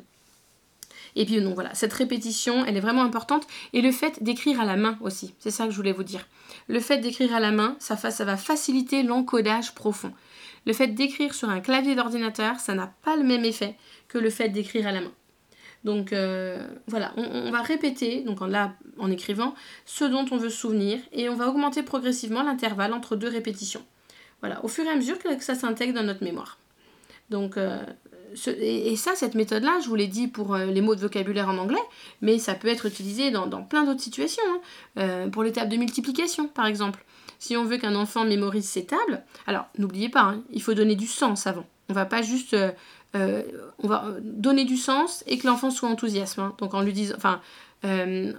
Et 1.16 1.25
puis 1.25 1.40
donc 1.40 1.55
voilà, 1.55 1.75
cette 1.75 1.92
répétition, 1.92 2.64
elle 2.64 2.77
est 2.77 2.81
vraiment 2.81 3.03
importante. 3.03 3.46
Et 3.73 3.81
le 3.81 3.92
fait 3.92 4.23
d'écrire 4.23 4.61
à 4.61 4.64
la 4.64 4.77
main 4.77 4.99
aussi, 5.01 5.35
c'est 5.38 5.51
ça 5.51 5.64
que 5.64 5.70
je 5.70 5.77
voulais 5.77 5.92
vous 5.92 6.05
dire. 6.05 6.27
Le 6.68 6.81
fait 6.81 6.99
d'écrire 6.99 7.35
à 7.35 7.40
la 7.40 7.51
main, 7.51 7.77
ça, 7.79 7.94
va 7.94 8.37
faciliter 8.37 9.03
l'encodage 9.03 9.75
profond. 9.75 10.12
Le 10.66 10.73
fait 10.73 10.88
d'écrire 10.88 11.35
sur 11.35 11.49
un 11.49 11.61
clavier 11.61 11.94
d'ordinateur, 11.94 12.61
ça 12.61 12.75
n'a 12.75 12.92
pas 13.03 13.16
le 13.16 13.25
même 13.25 13.44
effet 13.44 13.77
que 14.09 14.18
le 14.18 14.31
fait 14.31 14.49
d'écrire 14.49 14.87
à 14.87 14.92
la 14.92 15.01
main. 15.01 15.12
Donc 15.85 16.12
euh, 16.12 16.62
voilà, 16.87 17.14
on, 17.16 17.51
va 17.51 17.62
répéter, 17.62 18.20
donc 18.20 18.40
en 18.42 19.11
écrivant, 19.11 19.55
ce 19.87 20.05
dont 20.05 20.27
on 20.31 20.37
veut 20.37 20.51
se 20.51 20.59
souvenir 20.59 21.01
et 21.12 21.31
on 21.31 21.35
va 21.35 21.49
augmenter 21.49 21.83
progressivement 21.83 22.42
l'intervalle 22.42 22.92
entre 22.92 23.16
deux 23.16 23.29
répétitions. 23.29 23.83
Voilà, 24.40 24.62
au 24.64 24.68
fur 24.68 24.85
et 24.85 24.90
à 24.90 24.96
mesure 24.96 25.18
que 25.18 25.42
ça 25.42 25.55
s'intègre 25.55 25.94
dans 25.94 26.03
notre 26.03 26.25
mémoire. 26.25 26.59
Donc, 27.31 27.57
euh, 27.57 27.83
et, 28.46 28.96
ça, 28.96 29.14
cette 29.14 29.34
méthode-là, 29.34 29.78
je 29.82 29.88
vous 29.88 29.94
l'ai 29.94 30.06
dit 30.06 30.28
pour 30.28 30.54
euh, 30.54 30.66
les 30.66 30.80
mots 30.80 30.94
de 30.94 31.00
vocabulaire 31.00 31.48
en 31.48 31.58
anglais, 31.58 31.82
mais 32.20 32.38
ça 32.38 32.54
peut 32.54 32.68
être 32.68 32.86
utilisé 32.86 33.30
dans, 33.30 33.48
plein 33.62 33.84
d'autres 33.84 34.00
situations. 34.00 34.42
Hein. 34.96 35.28
pour 35.30 35.42
les 35.42 35.52
tables 35.52 35.70
de 35.70 35.76
multiplication, 35.76 36.48
par 36.48 36.66
exemple. 36.66 37.04
Si 37.38 37.56
on 37.56 37.64
veut 37.64 37.78
qu'un 37.78 37.94
enfant 37.94 38.24
mémorise 38.24 38.68
ses 38.68 38.84
tables, 38.84 39.22
alors 39.46 39.66
n'oubliez 39.78 40.10
pas, 40.10 40.22
hein, 40.22 40.42
il 40.50 40.62
faut 40.62 40.74
donner 40.74 40.94
du 40.94 41.06
sens 41.06 41.46
avant. 41.46 41.64
On 41.88 41.94
va 41.94 42.04
pas 42.04 42.20
juste 42.20 42.54
euh, 43.16 43.42
on 43.82 43.88
va 43.88 44.04
donner 44.20 44.64
du 44.64 44.76
sens 44.76 45.24
et 45.26 45.38
que 45.38 45.46
l'enfant 45.46 45.70
soit 45.70 45.88
enthousiaste. 45.88 46.38
Hein. 46.38 46.54
Donc 46.58 46.74
en 46.74 46.82
lui 46.82 46.92
disant, 46.92 47.14
enfin, 47.16 47.40
euh, 47.84 48.32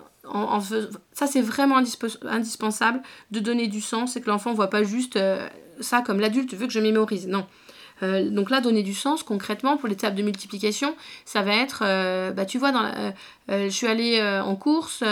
ça 1.11 1.27
c'est 1.27 1.41
vraiment 1.41 1.77
indispensable 2.23 3.01
de 3.31 3.39
donner 3.39 3.67
du 3.67 3.81
sens 3.81 4.15
et 4.15 4.21
que 4.21 4.29
l'enfant 4.29 4.51
ne 4.51 4.55
voit 4.55 4.69
pas 4.69 4.83
juste 4.83 5.17
euh, 5.17 5.47
ça 5.81 6.01
comme 6.01 6.19
l'adulte 6.19 6.53
veut 6.53 6.67
que 6.67 6.73
je 6.73 6.79
mémorise. 6.79 7.27
Non. 7.27 7.45
Donc 8.01 8.49
là, 8.49 8.61
donner 8.61 8.83
du 8.83 8.93
sens 8.93 9.23
concrètement 9.23 9.77
pour 9.77 9.89
tables 9.95 10.15
de 10.15 10.23
multiplication, 10.23 10.95
ça 11.25 11.41
va 11.41 11.53
être, 11.55 11.83
bah 12.33 12.45
tu 12.45 12.57
vois, 12.57 12.71
dans 12.71 13.13
je 13.49 13.69
suis 13.69 13.87
allée 13.87 14.21
en 14.21 14.55
course, 14.55 15.03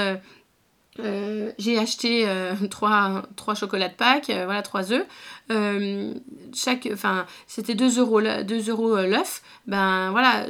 euh, 0.99 1.51
j'ai 1.57 1.77
acheté 1.77 2.27
euh, 2.27 2.53
trois, 2.69 3.23
trois, 3.35 3.55
chocolats 3.55 3.89
de 3.89 3.93
Pâques, 3.93 4.29
euh, 4.29 4.45
voilà, 4.45 4.61
trois 4.61 4.91
œufs. 4.91 5.05
chaque, 6.53 6.89
enfin, 6.91 7.25
c'était 7.47 7.75
2 7.75 7.99
euros, 7.99 8.21
2 8.21 8.69
euros 8.69 8.95
l'œuf. 8.97 9.41
Ben 9.67 10.11
voilà, 10.11 10.45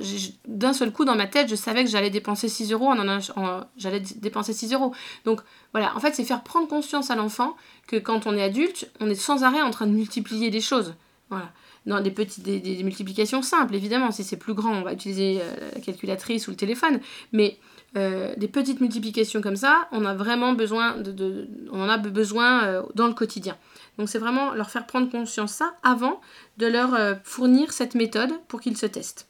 d'un 0.47 0.73
seul 0.73 0.91
coup 0.91 1.05
dans 1.05 1.15
ma 1.15 1.27
tête, 1.27 1.49
je 1.49 1.55
savais 1.55 1.83
que 1.83 1.89
j'allais 1.89 2.09
dépenser 2.09 2.49
6 2.49 2.71
euros. 2.71 2.87
En, 2.87 3.61
j'allais 3.77 3.99
dépenser 3.99 4.53
6 4.53 4.73
euros. 4.73 4.93
Donc 5.25 5.41
voilà, 5.73 5.95
en 5.95 5.99
fait, 5.99 6.15
c'est 6.15 6.23
faire 6.23 6.43
prendre 6.43 6.67
conscience 6.67 7.11
à 7.11 7.15
l'enfant 7.15 7.55
que 7.87 7.97
quand 7.97 8.27
on 8.27 8.35
est 8.35 8.43
adulte, 8.43 8.89
on 8.99 9.09
est 9.09 9.15
sans 9.15 9.43
arrêt 9.43 9.61
en 9.61 9.71
train 9.71 9.87
de 9.87 9.93
multiplier 9.93 10.49
des 10.49 10.61
choses. 10.61 10.95
Voilà. 11.29 11.51
Dans 11.89 11.99
des 12.01 12.11
petites 12.11 12.43
des, 12.43 12.59
des 12.59 12.83
multiplications 12.83 13.41
simples, 13.41 13.75
évidemment. 13.75 14.11
Si 14.11 14.23
c'est 14.23 14.37
plus 14.37 14.53
grand, 14.53 14.71
on 14.71 14.83
va 14.83 14.93
utiliser 14.93 15.41
la 15.73 15.81
calculatrice 15.81 16.47
ou 16.47 16.51
le 16.51 16.57
téléphone. 16.57 16.99
Mais 17.33 17.57
euh, 17.97 18.33
des 18.37 18.47
petites 18.47 18.81
multiplications 18.81 19.41
comme 19.41 19.55
ça, 19.55 19.87
on 19.91 20.05
a 20.05 20.13
vraiment 20.13 20.53
besoin 20.53 20.97
de, 20.97 21.47
on 21.71 21.81
en 21.81 21.89
a 21.89 21.97
besoin 21.97 22.63
euh, 22.63 22.83
dans 22.93 23.07
le 23.07 23.13
quotidien. 23.13 23.57
Donc 23.97 24.09
c'est 24.09 24.19
vraiment 24.19 24.53
leur 24.53 24.69
faire 24.69 24.85
prendre 24.85 25.09
conscience 25.09 25.53
ça 25.53 25.73
avant 25.81 26.21
de 26.57 26.67
leur 26.67 26.93
euh, 26.93 27.15
fournir 27.23 27.73
cette 27.73 27.95
méthode 27.95 28.29
pour 28.47 28.61
qu'ils 28.61 28.77
se 28.77 28.85
testent. 28.85 29.27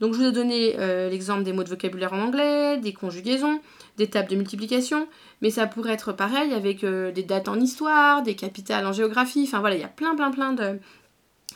Donc 0.00 0.12
je 0.12 0.18
vous 0.18 0.24
ai 0.24 0.32
donné 0.32 0.76
l'exemple 1.08 1.44
des 1.44 1.52
mots 1.52 1.62
de 1.62 1.68
vocabulaire 1.68 2.12
en 2.12 2.20
anglais, 2.20 2.78
des 2.78 2.92
conjugaisons, 2.92 3.60
des 3.96 4.08
tables 4.08 4.28
de 4.28 4.34
multiplication, 4.34 5.06
mais 5.40 5.50
ça 5.50 5.68
pourrait 5.68 5.92
être 5.92 6.12
pareil 6.12 6.52
avec 6.52 6.84
des 6.84 7.22
dates 7.22 7.46
en 7.46 7.60
histoire, 7.60 8.24
des 8.24 8.34
capitales 8.34 8.84
en 8.86 8.92
géographie, 8.92 9.44
enfin 9.46 9.60
voilà, 9.60 9.76
il 9.76 9.82
y 9.82 9.84
a 9.84 9.88
plein 9.88 10.16
plein 10.16 10.32
plein 10.32 10.52
de, 10.52 10.80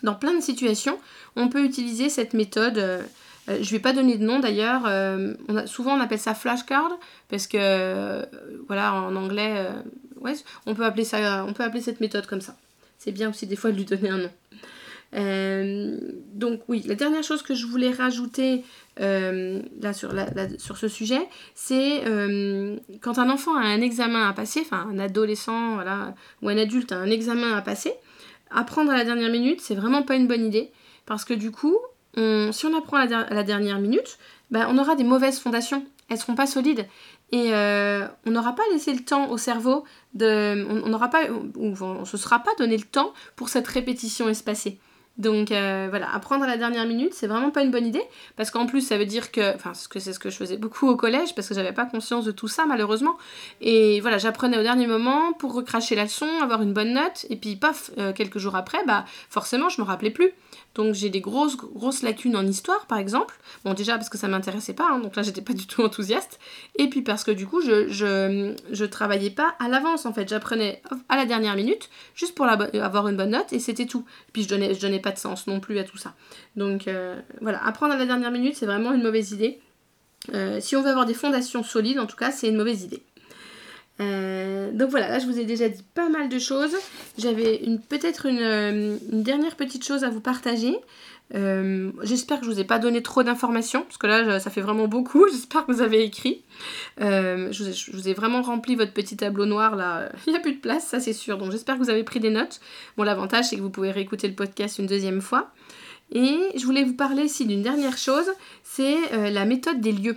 Dans 0.03 0.15
plein 0.15 0.35
de 0.35 0.41
situations, 0.41 0.99
on 1.37 1.49
peut 1.49 1.65
utiliser 1.65 2.09
cette 2.09 2.35
méthode. 2.35 2.79
Euh, 2.79 3.03
je 3.49 3.55
ne 3.55 3.65
vais 3.65 3.79
pas 3.79 3.93
donner 3.93 4.19
de 4.19 4.25
nom 4.25 4.41
d'ailleurs. 4.41 4.83
souvent 5.67 5.97
on 5.97 6.01
appelle 6.01 6.19
ça 6.19 6.35
flashcard 6.35 6.99
parce 7.31 7.47
que 7.47 8.27
voilà 8.67 8.93
en 8.93 9.17
anglais, 9.17 9.67
on 10.67 10.75
peut 10.75 10.85
appeler 10.85 11.05
cette 11.05 12.01
méthode 12.01 12.27
comme 12.27 12.43
ça. 12.43 12.57
C'est 12.99 13.13
bien 13.13 13.31
aussi 13.31 13.47
des 13.47 13.57
fois 13.57 13.71
de 13.71 13.77
lui 13.77 13.87
donner 13.87 14.11
un 14.11 14.19
nom. 14.19 14.31
Euh, 15.15 15.97
donc 16.35 16.61
oui, 16.69 16.83
la 16.87 16.95
dernière 16.95 17.23
chose 17.23 17.43
que 17.43 17.55
je 17.55 17.67
voulais 17.67 17.91
rajouter 17.91 18.65
euh, 19.01 19.63
sur, 20.59 20.77
ce 20.77 20.89
sujet, 20.89 21.21
c'est 21.55 22.07
euh, 22.07 22.77
quand 23.01 23.19
un 23.19 23.31
enfant 23.31 23.57
a 23.57 23.63
un 23.63 23.81
examen 23.81 24.29
à 24.29 24.33
passer, 24.33 24.61
enfin 24.61 24.87
un 24.91 24.99
adolescent 24.99 25.79
ou 26.43 26.49
un 26.49 26.59
adulte 26.59 26.93
a 26.93 26.97
un 26.97 27.11
examen 27.11 27.57
à 27.57 27.63
passer, 27.63 27.95
apprendre 28.51 28.91
à 28.91 28.97
la 28.97 29.05
dernière 29.05 29.31
minute, 29.31 29.61
c'est 29.61 29.75
vraiment 29.75 30.03
pas 30.03 30.15
une 30.15 30.27
bonne 30.27 30.45
idée. 30.45 30.71
Parce 31.07 31.25
que 31.25 31.35
du 31.35 31.51
coup, 31.51 31.77
si 32.17 32.67
on 32.67 32.77
apprend 32.77 32.97
à 32.97 33.07
la, 33.07 33.43
dernière 33.43 33.79
minute, 33.79 34.19
bah, 34.51 34.67
on 34.69 34.79
aura 34.79 34.95
des 34.95 35.05
mauvaises 35.05 35.39
fondations. 35.39 35.85
Elles 36.09 36.19
seront 36.19 36.35
pas 36.35 36.47
solides. 36.47 36.87
Et 37.33 37.53
on 37.53 38.31
n'aura 38.31 38.55
pas 38.55 38.63
laissé 38.73 38.93
le 38.93 39.05
temps 39.05 39.31
au 39.31 39.39
cerveau 39.39 39.85
de. 40.15 40.67
On 40.69 40.89
n'aura 40.89 41.09
pas. 41.09 41.31
Ou 41.31 41.75
on 41.81 42.01
ne 42.01 42.05
se 42.05 42.17
sera 42.17 42.41
pas 42.41 42.55
donné 42.59 42.77
le 42.77 42.85
temps 42.85 43.13
pour 43.37 43.49
cette 43.49 43.69
répétition 43.69 44.29
espacée. 44.29 44.79
Donc 45.19 45.51
euh, 45.51 45.89
voilà, 45.91 46.15
apprendre 46.15 46.45
à 46.45 46.47
la 46.47 46.57
dernière 46.57 46.87
minute, 46.87 47.13
c'est 47.13 47.27
vraiment 47.27 47.51
pas 47.51 47.63
une 47.63 47.73
bonne 47.73 47.87
idée, 47.87 48.03
parce 48.37 48.53
qu'en 48.53 48.67
plus 48.67 48.81
ça 48.83 48.97
veut 48.97 49.05
dire 49.05 49.33
que, 49.33 49.55
enfin 49.55 49.73
c'est 49.75 50.13
ce 50.13 50.19
que 50.21 50.31
je 50.31 50.37
faisais 50.37 50.57
beaucoup 50.57 50.89
au 50.89 50.97
collège, 50.97 51.35
parce 51.35 51.49
que 51.49 51.55
j'avais 51.55 51.73
pas 51.73 51.87
conscience 51.87 52.25
de 52.25 52.31
tout 52.31 52.47
ça 52.47 52.67
malheureusement, 52.67 53.19
et 53.61 54.01
voilà, 54.01 54.19
j'apprenais 54.19 54.57
au 54.59 54.63
dernier 54.63 54.87
moment 54.87 55.33
pour 55.33 55.55
recracher 55.55 55.97
la 55.97 56.05
leçon, 56.05 56.29
avoir 56.41 56.63
une 56.63 56.73
bonne 56.73 56.93
note, 56.93 57.27
et 57.31 57.37
puis 57.37 57.57
paf, 57.57 57.91
euh, 57.99 58.13
quelques 58.13 58.39
jours 58.39 58.55
après, 58.55 58.79
bah 58.87 59.05
forcément 59.29 59.69
je 59.69 59.81
me 59.81 59.87
rappelais 59.87 60.11
plus. 60.11 60.31
Donc 60.79 60.95
j'ai 60.95 61.11
des 61.11 61.21
grosses, 61.21 61.57
grosses 61.57 62.03
lacunes 62.03 62.37
en 62.37 62.47
histoire, 62.47 62.87
par 62.87 62.99
exemple. 62.99 63.35
Bon, 63.64 63.75
déjà 63.75 63.97
parce 63.97 64.09
que 64.09 64.17
ça 64.17 64.29
m'intéressait 64.29 64.75
pas, 64.75 64.87
hein, 64.88 65.01
donc 65.01 65.17
là 65.17 65.25
j'étais 65.25 65.41
pas 65.41 65.53
du 65.53 65.67
tout 65.67 65.83
enthousiaste. 65.83 66.38
Et 66.77 66.88
puis 66.88 67.03
parce 67.03 67.25
que 67.25 67.33
du 67.33 67.49
coup, 67.49 67.61
je, 67.61 67.88
je, 67.88 68.85
travaillais 68.85 69.31
pas 69.31 69.57
à 69.59 69.69
l'avance 69.69 70.07
en 70.07 70.12
fait. 70.12 70.29
J'apprenais 70.29 70.81
à 71.09 71.17
la 71.17 71.27
dernière 71.27 71.57
minute, 71.57 71.91
juste 72.14 72.37
pour 72.37 72.47
avoir 72.47 73.09
une 73.09 73.17
bonne 73.17 73.31
note, 73.31 73.53
et 73.53 73.59
c'était 73.59 73.87
tout. 73.87 74.05
Puis 74.33 74.45
je 74.45 74.49
donnais, 74.49 74.73
donnais 74.75 75.01
pas 75.01 75.11
de 75.11 75.19
sens 75.19 75.49
non 75.49 75.59
plus 75.59 75.81
à 75.81 75.85
tout 75.85 75.99
ça. 75.99 76.14
Donc 76.55 76.87
euh, 76.87 77.21
voilà, 77.41 77.61
apprendre 77.67 77.95
à 77.95 77.97
la 77.97 78.07
dernière 78.07 78.31
minute, 78.31 78.55
c'est 78.55 78.67
vraiment 78.67 78.93
une 78.93 79.03
mauvaise 79.03 79.33
idée. 79.33 79.59
Euh, 80.33 80.61
si 80.61 80.77
on 80.77 80.83
veut 80.83 80.91
avoir 80.91 81.07
des 81.07 81.14
fondations 81.14 81.64
solides, 81.64 81.99
en 81.99 82.07
tout 82.07 82.17
cas, 82.17 82.31
c'est 82.31 82.49
une 82.49 82.57
mauvaise 82.57 82.85
idée. 82.85 83.03
Euh, 84.01 84.71
donc 84.73 84.91
voilà, 84.91 85.09
là 85.09 85.19
je 85.19 85.27
vous 85.27 85.39
ai 85.41 85.45
déjà 85.45 85.69
dit 85.69 85.83
pas 85.95 86.09
mal 86.09 86.29
de 86.29 86.39
choses. 86.39 86.77
J'avais 87.19 87.61
peut-être 87.89 88.29
euh, 88.29 88.97
une, 89.13 89.23
dernière 89.23 89.57
petite 89.57 89.85
chose 89.85 90.05
à 90.05 90.11
vous 90.11 90.21
partager. 90.21 90.77
Euh, 91.35 91.91
j'espère 92.03 92.41
que 92.41 92.47
je 92.47 92.51
vous 92.51 92.61
ai 92.61 92.65
pas 92.65 92.79
donné 92.79 93.03
trop 93.03 93.23
d'informations, 93.23 93.83
parce 93.83 93.99
que 93.99 94.07
là 94.07 94.41
ça 94.41 94.51
fait 94.51 94.61
vraiment 94.61 94.89
beaucoup. 94.89 95.27
J'espère 95.33 95.67
que 95.67 95.73
vous 95.73 95.83
avez 95.83 96.03
écrit. 96.03 96.43
Je 96.99 97.91
vous, 97.93 98.09
ai, 98.09 98.15
vraiment 98.15 98.43
rempli 98.43 98.77
votre 98.77 98.93
petit 98.93 99.17
tableau 99.17 99.47
noir 99.47 99.77
là. 99.77 100.11
Il 100.27 100.31
n'y 100.31 100.37
a 100.37 100.41
plus 100.41 100.55
de 100.55 100.61
place, 100.61 100.87
ça 100.87 101.01
c'est 101.01 101.13
sûr. 101.13 101.37
Donc 101.39 101.51
j'espère 101.51 101.77
que 101.77 101.83
vous 101.83 101.91
avez 101.91 102.05
pris 102.05 102.21
des 102.21 102.31
notes. 102.31 102.61
Bon, 102.97 103.03
l'avantage 103.03 103.47
c'est 103.47 103.57
que 103.57 103.63
vous 103.63 103.71
pouvez 103.71 103.91
réécouter 103.91 104.29
le 104.29 104.35
podcast 104.35 104.79
une 104.79 104.87
deuxième 104.87 105.21
fois. 105.21 105.51
Et 106.11 106.39
je 106.57 106.65
voulais 106.65 106.85
vous 106.85 106.95
parler 106.95 107.25
ici 107.25 107.45
d'une 107.45 107.61
dernière 107.61 107.99
chose, 107.99 108.31
c'est 108.63 108.97
la 109.31 109.45
méthode 109.45 109.83
des 109.83 109.93
lieux. 109.93 110.17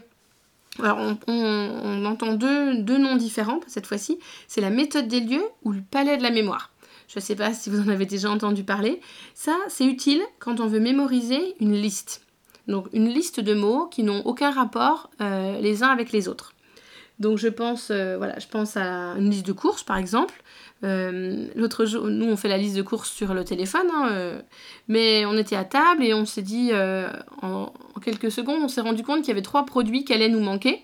Alors 0.80 1.00
on, 1.28 2.06
entend 2.06 2.34
deux, 2.34 2.98
noms 2.98 3.16
différents 3.16 3.60
cette 3.68 3.88
fois-ci. 3.88 4.20
C'est 4.48 4.62
la 4.62 4.70
méthode 4.70 5.08
des 5.08 5.20
lieux 5.20 5.44
ou 5.64 5.72
le 5.72 5.82
palais 5.82 6.18
de 6.18 6.24
la 6.24 6.32
mémoire. 6.32 6.72
Je 7.08 7.20
ne 7.20 7.22
sais 7.22 7.36
pas 7.36 7.54
si 7.54 7.70
vous 7.70 7.82
en 7.82 7.90
avez 7.90 8.06
déjà 8.06 8.30
entendu 8.32 8.64
parler. 8.64 9.02
Ça, 9.34 9.58
c'est 9.68 9.86
utile 9.86 10.22
quand 10.40 10.62
on 10.62 10.68
veut 10.68 10.80
mémoriser 10.80 11.56
une 11.60 11.74
liste. 11.74 12.26
Donc 12.68 12.88
une 12.94 13.10
liste 13.10 13.42
de 13.42 13.54
mots 13.54 13.88
qui 13.88 14.04
n'ont 14.04 14.22
aucun 14.26 14.52
rapport 14.52 15.10
euh, 15.20 15.60
les 15.60 15.84
uns 15.84 15.90
avec 15.90 16.12
les 16.12 16.28
autres. 16.30 16.54
Donc 17.22 17.38
je 17.38 17.48
pense, 17.48 17.90
euh, 17.92 18.18
voilà, 18.18 18.40
je 18.40 18.48
pense 18.48 18.76
à 18.76 19.14
une 19.16 19.30
liste 19.30 19.46
de 19.46 19.52
courses 19.52 19.84
par 19.84 19.98
exemple. 19.98 20.42
Euh, 20.84 21.46
l'autre 21.56 21.86
jour, 21.86 22.08
nous 22.08 22.26
on 22.26 22.36
fait 22.36 22.48
la 22.48 22.58
liste 22.58 22.76
de 22.76 22.82
courses 22.82 23.12
sur 23.12 23.36
le 23.36 23.46
téléphone, 23.46 23.88
hein, 23.94 24.10
euh, 24.10 24.42
mais 24.88 25.24
on 25.28 25.38
était 25.38 25.56
à 25.56 25.64
table 25.64 26.04
et 26.04 26.16
on 26.16 26.26
s'est 26.26 26.42
dit 26.42 26.72
en, 27.44 27.72
quelques 28.04 28.32
secondes, 28.32 28.62
on 28.64 28.68
s'est 28.68 28.82
rendu 28.82 29.04
compte 29.04 29.20
qu'il 29.20 29.28
y 29.28 29.32
avait 29.32 29.44
trois 29.44 29.68
produits 29.68 30.04
qui 30.04 30.14
allaient 30.14 30.30
nous 30.30 30.40
manquer. 30.40 30.82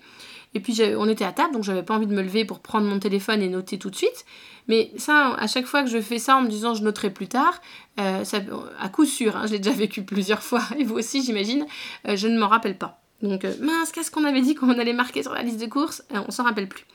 Et 0.54 0.60
puis 0.60 0.80
on 0.96 1.08
était 1.08 1.24
à 1.24 1.32
table, 1.32 1.52
donc 1.54 1.64
j'avais 1.64 1.82
pas 1.82 1.94
envie 1.94 2.06
de 2.06 2.14
me 2.14 2.22
lever 2.22 2.44
pour 2.44 2.60
prendre 2.60 2.86
mon 2.86 3.00
téléphone 3.00 3.42
et 3.42 3.48
noter 3.48 3.76
tout 3.76 3.90
de 3.90 3.96
suite. 3.96 4.24
Mais 4.68 4.92
ça, 4.96 5.34
à 5.34 5.46
chaque 5.48 5.66
fois 5.66 5.82
que 5.82 5.90
je 5.90 6.00
fais 6.00 6.20
ça 6.20 6.36
en 6.36 6.42
me 6.42 6.48
disant 6.48 6.74
je 6.74 6.84
noterai 6.84 7.10
plus 7.10 7.26
tard, 7.26 7.60
ça, 7.96 8.38
à 8.80 8.88
coup 8.88 9.04
sûr, 9.06 9.36
hein, 9.36 9.46
je 9.46 9.52
l'ai 9.52 9.58
déjà 9.58 9.76
vécu 9.76 10.02
plusieurs 10.04 10.42
fois, 10.44 10.62
et 10.78 10.84
vous 10.84 10.94
aussi 10.94 11.20
j'imagine, 11.24 11.66
je 12.06 12.28
ne 12.28 12.38
m'en 12.38 12.48
rappelle 12.48 12.78
pas. 12.78 13.02
Donc, 13.22 13.44
euh, 13.44 13.52
mince, 13.60 13.90
qu'est-ce 13.92 14.10
qu'on 14.10 14.24
avait 14.24 14.40
dit 14.42 14.54
quand 14.54 14.68
on 14.68 14.78
allait 14.78 14.92
marquer 14.92 15.22
sur 15.22 15.34
la 15.34 15.42
liste 15.42 15.60
de 15.60 15.66
courses? 15.66 16.02
Euh, 16.14 16.20
On 16.28 16.30
s'en 16.30 16.44
rappelle 16.44 16.68
plus. 16.68 16.86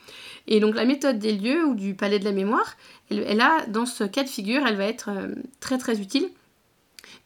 Et 0.47 0.59
donc, 0.59 0.75
la 0.75 0.85
méthode 0.85 1.19
des 1.19 1.33
lieux 1.33 1.65
ou 1.65 1.75
du 1.75 1.95
palais 1.95 2.19
de 2.19 2.25
la 2.25 2.31
mémoire, 2.31 2.75
elle, 3.09 3.41
a, 3.41 3.65
dans 3.67 3.85
ce 3.85 4.03
cas 4.03 4.23
de 4.23 4.29
figure, 4.29 4.65
elle 4.65 4.75
va 4.75 4.85
être 4.85 5.09
euh, 5.09 5.35
très 5.59 5.77
très 5.77 5.99
utile. 5.99 6.29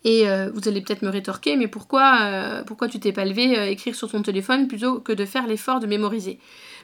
Et 0.04 0.26
vous 0.54 0.70
allez 0.70 0.82
peut-être 0.82 1.02
me 1.02 1.10
rétorquer, 1.10 1.58
mais 1.58 1.68
pourquoi, 1.68 2.64
pourquoi 2.66 2.88
tu 2.88 2.98
t'es 2.98 3.12
pas 3.12 3.26
levé 3.26 3.70
écrire 3.70 3.94
sur 3.94 4.10
ton 4.10 4.22
téléphone 4.22 4.68
plutôt 4.68 5.02
que 5.02 5.12
de 5.12 5.26
faire 5.26 5.48
l'effort 5.48 5.82
de 5.82 5.88
mémoriser? 5.88 6.40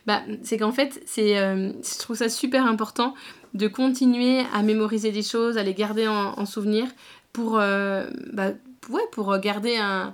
Bah, 0.05 0.23
C'est 0.41 0.57
qu'en 0.57 0.73
fait, 0.73 1.01
c'est, 1.05 1.35
je 1.35 1.99
trouve 1.99 2.17
ça 2.17 2.27
super 2.27 2.65
important 2.65 3.13
de 3.53 3.67
continuer 3.69 4.41
à 4.53 4.61
mémoriser 4.61 5.11
des 5.11 5.23
choses, 5.23 5.57
à 5.57 5.63
les 5.63 5.73
garder 5.73 6.07
en, 6.07 6.45
souvenir 6.45 6.85
bah, 7.33 8.51
pour 9.11 9.37
garder 9.37 9.77
un, 9.77 10.13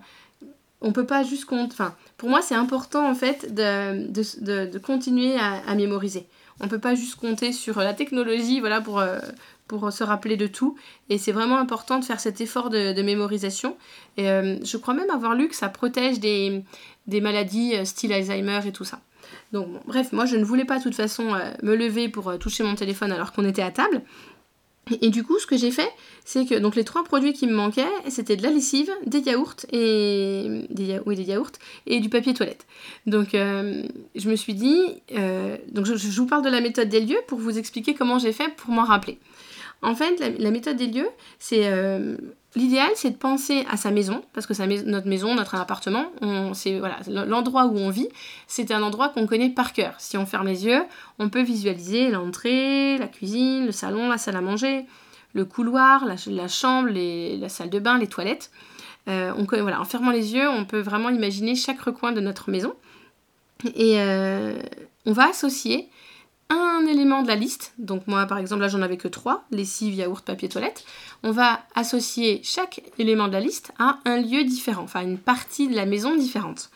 on 0.82 0.92
peut 0.92 1.06
pas 1.06 1.24
juste 1.24 1.46
compte. 1.46 1.72
Enfin, 1.72 1.96
pour 2.18 2.30
moi, 2.30 2.42
c'est 2.42 2.56
important 2.56 3.10
en 3.10 3.15
fait 3.15 3.54
de, 3.54 4.78
continuer 4.80 5.36
à, 5.38 5.76
mémoriser. 5.76 6.26
On 6.62 6.68
peut 6.68 6.80
pas 6.80 6.96
juste 6.96 7.15
compter 7.15 7.54
sur 7.54 7.80
la 7.80 7.94
technologie, 7.94 8.60
voilà, 8.60 8.82
pour, 8.82 9.00
euh, 9.00 9.20
pour 9.68 9.92
se 9.94 10.04
rappeler 10.04 10.36
de 10.36 10.48
tout. 10.48 10.78
Et 11.10 11.18
c'est 11.18 11.32
vraiment 11.32 11.58
important 11.58 12.00
de 12.00 12.06
faire 12.06 12.20
cet 12.20 12.42
effort 12.42 12.70
de, 12.70 13.02
mémorisation. 13.02 13.78
Et 14.18 14.30
euh, 14.30 14.58
je 14.63 14.78
crois 14.78 14.94
même 14.94 15.10
avoir 15.10 15.36
lu 15.36 15.48
que 15.48 15.56
ça 15.56 15.70
protège 15.70 16.20
des, 16.20 16.63
maladies 17.08 17.76
euh, 17.76 17.86
style 17.86 18.13
Alzheimer 18.13 18.62
et 18.65 18.72
tout 18.72 18.86
ça. 18.86 19.00
Donc, 19.52 19.68
bref, 19.86 20.12
moi 20.12 20.26
je 20.26 20.38
ne 20.38 20.44
voulais 20.44 20.65
pas 20.65 20.78
de 20.78 20.84
toute 20.84 20.96
façon 20.96 21.36
me 21.62 21.76
lever 21.76 22.10
pour 22.10 22.38
toucher 22.39 22.63
mon 22.63 22.76
téléphone 22.76 23.12
alors 23.12 23.32
qu'on 23.32 23.46
était 23.46 23.62
à 23.62 23.72
table. 23.72 24.02
Et 25.02 25.10
du 25.10 25.23
coup, 25.23 25.39
ce 25.39 25.47
que 25.47 25.58
j'ai 25.58 25.71
fait, 25.71 25.89
c'est 26.25 26.45
que 26.45 26.56
donc 26.56 26.75
les 26.75 26.84
trois 26.84 27.04
produits 27.04 27.34
qui 27.34 27.47
me 27.47 27.54
manquaient, 27.54 27.84
c'était 28.08 28.36
de 28.36 28.43
la 28.43 28.49
lessive, 28.49 28.91
des 29.06 29.19
yaourts 29.19 29.56
et 29.71 30.65
du 31.99 32.10
papier 32.10 32.34
toilette. 32.34 32.65
Donc, 33.06 33.34
euh, 33.34 33.84
je 34.15 34.30
me 34.30 34.36
suis 34.36 34.54
dit, 34.54 34.82
euh, 35.13 35.58
donc 35.71 35.86
je, 35.86 35.93
vous 35.93 36.25
parle 36.25 36.43
de 36.43 36.49
la 36.49 36.62
méthode 36.62 36.89
des 36.89 37.02
lieux 37.02 37.21
pour 37.28 37.39
vous 37.39 37.58
expliquer 37.58 37.93
comment 37.93 38.19
j'ai 38.19 38.34
fait 38.34 38.54
pour 38.56 38.71
m'en 38.71 38.84
rappeler. 38.84 39.17
En 39.82 39.95
fait, 39.95 40.19
la, 40.38 40.52
méthode 40.52 40.75
des 40.75 40.88
lieux, 40.88 41.08
c'est 41.39 41.67
euh, 41.67 42.17
l'idéal, 42.56 42.90
c'est 42.96 43.12
de 43.12 43.16
penser 43.16 43.66
à 43.70 43.78
sa 43.78 43.92
maison, 43.92 44.24
parce 44.34 44.48
que 44.48 44.86
notre 44.86 45.08
maison, 45.08 45.36
notre 45.36 45.56
appartement, 45.56 46.06
c'est 46.54 46.82
l'endroit 47.08 47.66
où 47.66 47.78
on 47.78 47.90
vit, 47.90 48.10
c'est 48.48 48.72
un 48.72 48.82
endroit 48.82 49.10
qu'on 49.10 49.28
connaît 49.28 49.50
par 49.50 49.74
cœur. 49.74 49.94
Si 49.98 50.18
on 50.18 50.26
ferme 50.26 50.48
les 50.48 50.66
yeux, 50.66 50.84
on 51.20 51.30
peut 51.30 51.44
visualiser 51.44 52.10
l'entrée, 52.10 52.98
la 52.98 53.08
cuisine, 53.08 53.66
le 53.66 53.72
salon, 53.72 54.10
la 54.10 54.18
salle 54.18 54.36
à 54.36 54.42
manger, 54.42 54.86
le 55.34 55.46
couloir, 55.46 56.06
la, 56.06 56.48
chambre, 56.48 56.90
la 56.92 57.50
salle 57.50 57.70
de 57.70 57.80
bain, 57.80 57.98
les 57.98 58.08
toilettes. 58.08 58.52
Euh, 59.08 59.32
en 59.32 59.86
fermant 59.86 60.12
les 60.12 60.34
yeux, 60.34 60.50
on 60.50 60.66
peut 60.66 60.82
vraiment 60.82 61.10
imaginer 61.10 61.56
chaque 61.56 61.80
recoin 61.82 62.12
de 62.12 62.22
notre 62.22 62.50
maison. 62.50 62.74
Et 63.76 64.00
euh, 64.00 64.60
on 65.06 65.14
va 65.14 65.30
associer 65.30 65.90
un 66.50 66.86
élément 66.88 67.22
de 67.22 67.28
la 67.28 67.36
liste, 67.36 67.74
donc 67.78 68.08
moi 68.08 68.26
par 68.26 68.38
exemple 68.38 68.62
là 68.62 68.68
j'en 68.68 68.82
avais 68.82 68.98
que 68.98 69.08
trois, 69.08 69.44
lessive, 69.52 69.94
yaourt, 69.94 70.26
papier 70.26 70.50
toilette, 70.50 70.84
on 71.24 71.32
va 71.32 71.62
associer 71.76 72.42
chaque 72.44 72.82
élément 72.98 73.28
de 73.28 73.34
la 73.34 73.40
liste 73.40 73.72
à 73.78 74.00
un 74.06 74.18
lieu 74.18 74.44
différent, 74.44 74.84
enfin 74.84 75.02
une 75.02 75.20
partie 75.20 75.68
de 75.68 75.76
la 75.76 75.86
maison 75.86 76.16
différente. 76.16 76.72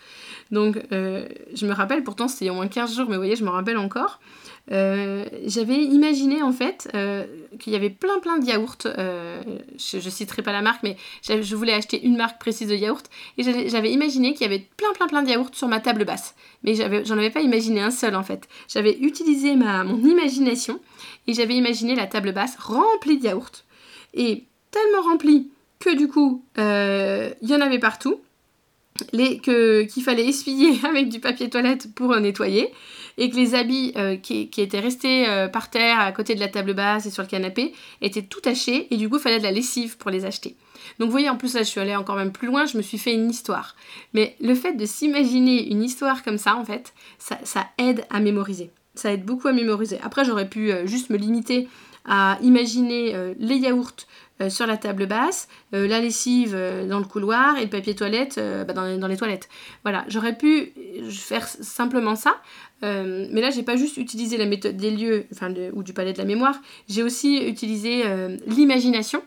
Donc 0.53 0.77
euh, 0.91 1.25
je 1.55 1.65
me 1.65 1.73
rappelle, 1.73 2.03
pourtant 2.03 2.27
c'était 2.27 2.51
au 2.51 2.53
moins 2.53 2.67
15 2.67 2.95
jours, 2.95 3.07
mais 3.09 3.15
vous 3.15 3.21
voyez 3.21 3.35
je 3.35 3.43
me 3.43 3.49
rappelle 3.49 3.75
encore, 3.75 4.19
euh, 4.71 5.25
j'avais 5.47 5.83
imaginé 5.83 6.43
en 6.43 6.51
fait 6.51 6.91
euh, 6.93 7.25
qu'il 7.59 7.73
y 7.73 7.75
avait 7.75 7.89
plein 7.89 8.19
plein 8.19 8.37
de 8.37 8.45
yaourts. 8.45 8.77
Je, 8.83 9.97
ne 9.97 10.09
citerai 10.11 10.43
pas 10.43 10.51
la 10.51 10.61
marque, 10.61 10.83
mais 10.83 10.95
je 11.27 11.55
voulais 11.55 11.73
acheter 11.73 12.05
une 12.05 12.15
marque 12.17 12.39
précise 12.39 12.69
de 12.69 12.75
yaourt 12.75 13.03
et 13.39 13.43
j'avais 13.67 13.91
imaginé 13.91 14.33
qu'il 14.33 14.43
y 14.43 14.45
avait 14.45 14.63
plein 14.77 14.93
plein 14.93 15.07
plein 15.07 15.23
de 15.23 15.29
yaourts 15.29 15.49
sur 15.53 15.67
ma 15.67 15.79
table 15.79 16.05
basse. 16.05 16.35
Mais 16.61 16.75
j'en 16.75 17.17
avais 17.17 17.31
pas 17.31 17.41
imaginé 17.41 17.81
un 17.81 17.91
seul 17.91 18.15
en 18.15 18.23
fait. 18.23 18.47
J'avais 18.67 18.95
utilisé 18.99 19.55
ma 19.55 19.83
mon 19.83 19.97
imagination 20.05 20.79
et 21.25 21.33
j'avais 21.33 21.55
imaginé 21.55 21.95
la 21.95 22.05
table 22.05 22.31
basse 22.31 22.57
remplie 22.57 23.17
de 23.17 23.23
yaourts 23.25 23.63
et 24.13 24.43
tellement 24.69 25.01
remplie 25.01 25.49
que 25.79 25.97
du 25.97 26.07
coup 26.07 26.45
il 26.57 27.49
y 27.49 27.55
en 27.55 27.61
avait 27.61 27.79
partout. 27.79 28.21
Les, 29.11 29.39
que, 29.39 29.83
qu'il 29.83 30.03
fallait 30.03 30.27
essuyer 30.27 30.79
avec 30.87 31.09
du 31.09 31.19
papier 31.19 31.49
toilette 31.49 31.93
pour 31.95 32.15
nettoyer. 32.15 32.69
et 33.17 33.29
que 33.29 33.35
les 33.35 33.55
habits 33.55 33.93
euh, 33.95 34.17
qui, 34.17 34.49
étaient 34.57 34.79
restés 34.79 35.27
euh, 35.27 35.47
par 35.47 35.69
terre 35.69 35.99
à 35.99 36.11
côté 36.11 36.35
de 36.35 36.39
la 36.39 36.47
table 36.47 36.73
basse 36.73 37.05
et 37.05 37.11
sur 37.11 37.23
le 37.23 37.29
canapé 37.29 37.73
étaient 38.01 38.21
tout 38.21 38.41
tachés 38.41 38.87
et 38.91 38.97
du 38.97 39.09
coup 39.09 39.17
il 39.17 39.21
fallait 39.21 39.39
de 39.39 39.43
la 39.43 39.51
lessive 39.51 39.97
pour 39.97 40.11
les 40.11 40.25
acheter. 40.25 40.55
Donc 40.99 41.07
vous 41.07 41.11
voyez, 41.11 41.29
en 41.29 41.37
plus 41.37 41.53
là 41.55 41.63
je 41.63 41.69
suis 41.69 41.79
allée 41.79 41.95
encore 41.95 42.15
même 42.15 42.31
plus 42.31 42.47
loin, 42.47 42.65
je 42.65 42.77
me 42.77 42.81
suis 42.81 42.97
fait 42.97 43.13
une 43.13 43.29
histoire. 43.29 43.75
Mais 44.13 44.35
le 44.41 44.55
fait 44.55 44.73
de 44.73 44.85
s'imaginer 44.85 45.69
une 45.69 45.83
histoire 45.83 46.23
comme 46.23 46.37
ça, 46.37 46.55
en 46.55 46.65
fait, 46.65 46.93
ça, 47.17 47.37
aide 47.77 48.05
à 48.09 48.19
mémoriser. 48.19 48.71
Ça 48.95 49.11
aide 49.11 49.25
beaucoup 49.25 49.47
à 49.47 49.53
mémoriser. 49.53 49.99
Après 50.03 50.25
j'aurais 50.25 50.49
pu 50.49 50.71
euh, 50.71 50.85
juste 50.85 51.09
me 51.09 51.17
limiter 51.17 51.67
à 52.05 52.37
imaginer 52.41 53.33
les 53.39 53.55
yaourts 53.55 53.95
euh, 54.41 54.49
sur 54.49 54.65
la 54.65 54.77
table 54.77 55.05
basse, 55.05 55.47
euh, 55.75 55.87
la 55.87 55.99
lessive 55.99 56.53
euh, 56.55 56.87
dans 56.87 56.97
le 56.97 57.05
couloir 57.05 57.55
et 57.57 57.61
le 57.61 57.69
papier 57.69 57.93
toilette 57.93 58.39
bah, 58.67 58.73
dans, 58.73 59.07
les 59.07 59.15
toilettes. 59.15 59.47
Voilà, 59.83 60.05
j'aurais 60.07 60.35
pu 60.35 60.73
faire 61.11 61.47
simplement 61.47 62.15
ça, 62.15 62.37
mais 62.81 63.41
là 63.41 63.51
j'ai 63.51 63.63
pas 63.63 63.77
juste 63.77 63.97
utilisé 63.97 64.37
la 64.37 64.45
méthode 64.45 64.75
des 64.75 64.89
lieux 64.89 65.25
enfin, 65.31 65.53
ou 65.73 65.83
du 65.83 65.93
palais 65.93 66.13
de 66.13 66.17
la 66.17 66.25
mémoire, 66.25 66.55
j'ai 66.89 67.03
aussi 67.03 67.37
utilisé 67.47 68.03
l'imagination, 68.47 69.23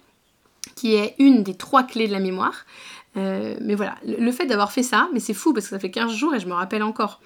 qui 0.74 0.94
est 0.94 1.14
une 1.18 1.42
des 1.42 1.54
trois 1.54 1.84
clés 1.84 2.08
de 2.08 2.12
la 2.12 2.20
mémoire. 2.20 2.66
mais 3.14 3.74
voilà, 3.74 3.94
le, 4.04 4.32
fait 4.32 4.46
d'avoir 4.46 4.72
fait 4.72 4.82
ça, 4.82 5.08
mais 5.14 5.20
c'est 5.20 5.34
fou 5.34 5.54
parce 5.54 5.66
que 5.66 5.70
ça 5.70 5.78
fait 5.78 5.90
15 5.90 6.12
jours 6.12 6.34
et 6.34 6.40
je 6.40 6.46
me 6.46 6.52
rappelle 6.52 6.82
encore. 6.82 7.20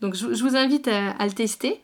Donc 0.00 0.14
je, 0.14 0.26
vous 0.26 0.56
invite 0.56 0.88
à 0.88 1.24
le 1.24 1.32
tester. 1.32 1.80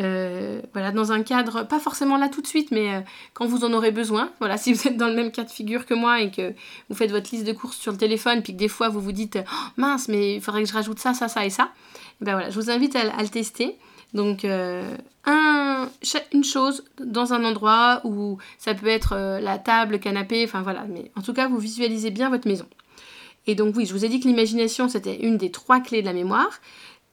Euh, 0.00 0.60
voilà, 0.72 0.90
dans 0.90 1.12
un 1.12 1.22
cadre, 1.22 1.62
pas 1.62 1.78
forcément 1.78 2.16
là 2.16 2.28
tout 2.28 2.42
de 2.42 2.46
suite, 2.46 2.72
mais 2.72 2.94
euh, 2.94 3.00
quand 3.32 3.46
vous 3.46 3.64
en 3.64 3.72
aurez 3.72 3.92
besoin. 3.92 4.30
Voilà, 4.40 4.56
si 4.58 4.72
vous 4.72 4.88
êtes 4.88 4.96
dans 4.96 5.06
le 5.06 5.14
même 5.14 5.30
cas 5.30 5.44
de 5.44 5.50
figure 5.50 5.86
que 5.86 5.94
moi 5.94 6.20
et 6.20 6.30
que 6.30 6.52
vous 6.88 6.96
faites 6.96 7.10
votre 7.10 7.30
liste 7.32 7.46
de 7.46 7.52
courses 7.52 7.76
sur 7.76 7.92
le 7.92 7.98
téléphone, 7.98 8.42
puis 8.42 8.52
que 8.54 8.58
des 8.58 8.68
fois 8.68 8.88
vous 8.88 9.00
vous 9.00 9.12
dites 9.12 9.38
oh, 9.40 9.56
mince, 9.76 10.08
mais 10.08 10.36
il 10.36 10.40
faudrait 10.40 10.62
que 10.62 10.68
je 10.68 10.74
rajoute 10.74 10.98
ça, 10.98 11.14
ça, 11.14 11.28
ça 11.28 11.44
et 11.44 11.50
ça. 11.50 11.70
Ben 12.20 12.32
voilà, 12.32 12.50
je 12.50 12.58
vous 12.58 12.70
invite 12.70 12.96
à, 12.96 13.22
le 13.22 13.28
tester. 13.28 13.76
Donc, 14.14 14.44
euh, 14.44 14.96
un, 15.24 15.88
une 16.32 16.44
chose 16.44 16.84
dans 17.00 17.32
un 17.32 17.44
endroit 17.44 18.00
où 18.04 18.38
ça 18.58 18.74
peut 18.74 18.86
être 18.86 19.16
la 19.40 19.58
table, 19.58 19.92
le 19.92 19.98
canapé, 19.98 20.44
enfin 20.44 20.62
voilà, 20.62 20.84
mais 20.88 21.10
en 21.16 21.22
tout 21.22 21.32
cas, 21.32 21.48
vous 21.48 21.58
visualisez 21.58 22.10
bien 22.10 22.30
votre 22.30 22.46
maison. 22.46 22.66
Et 23.46 23.56
donc, 23.56 23.76
oui, 23.76 23.86
je 23.86 23.92
vous 23.92 24.04
ai 24.04 24.08
dit 24.08 24.20
que 24.20 24.28
l'imagination 24.28 24.88
c'était 24.88 25.16
une 25.16 25.36
des 25.36 25.50
trois 25.50 25.80
clés 25.80 26.00
de 26.00 26.06
la 26.06 26.12
mémoire. 26.12 26.60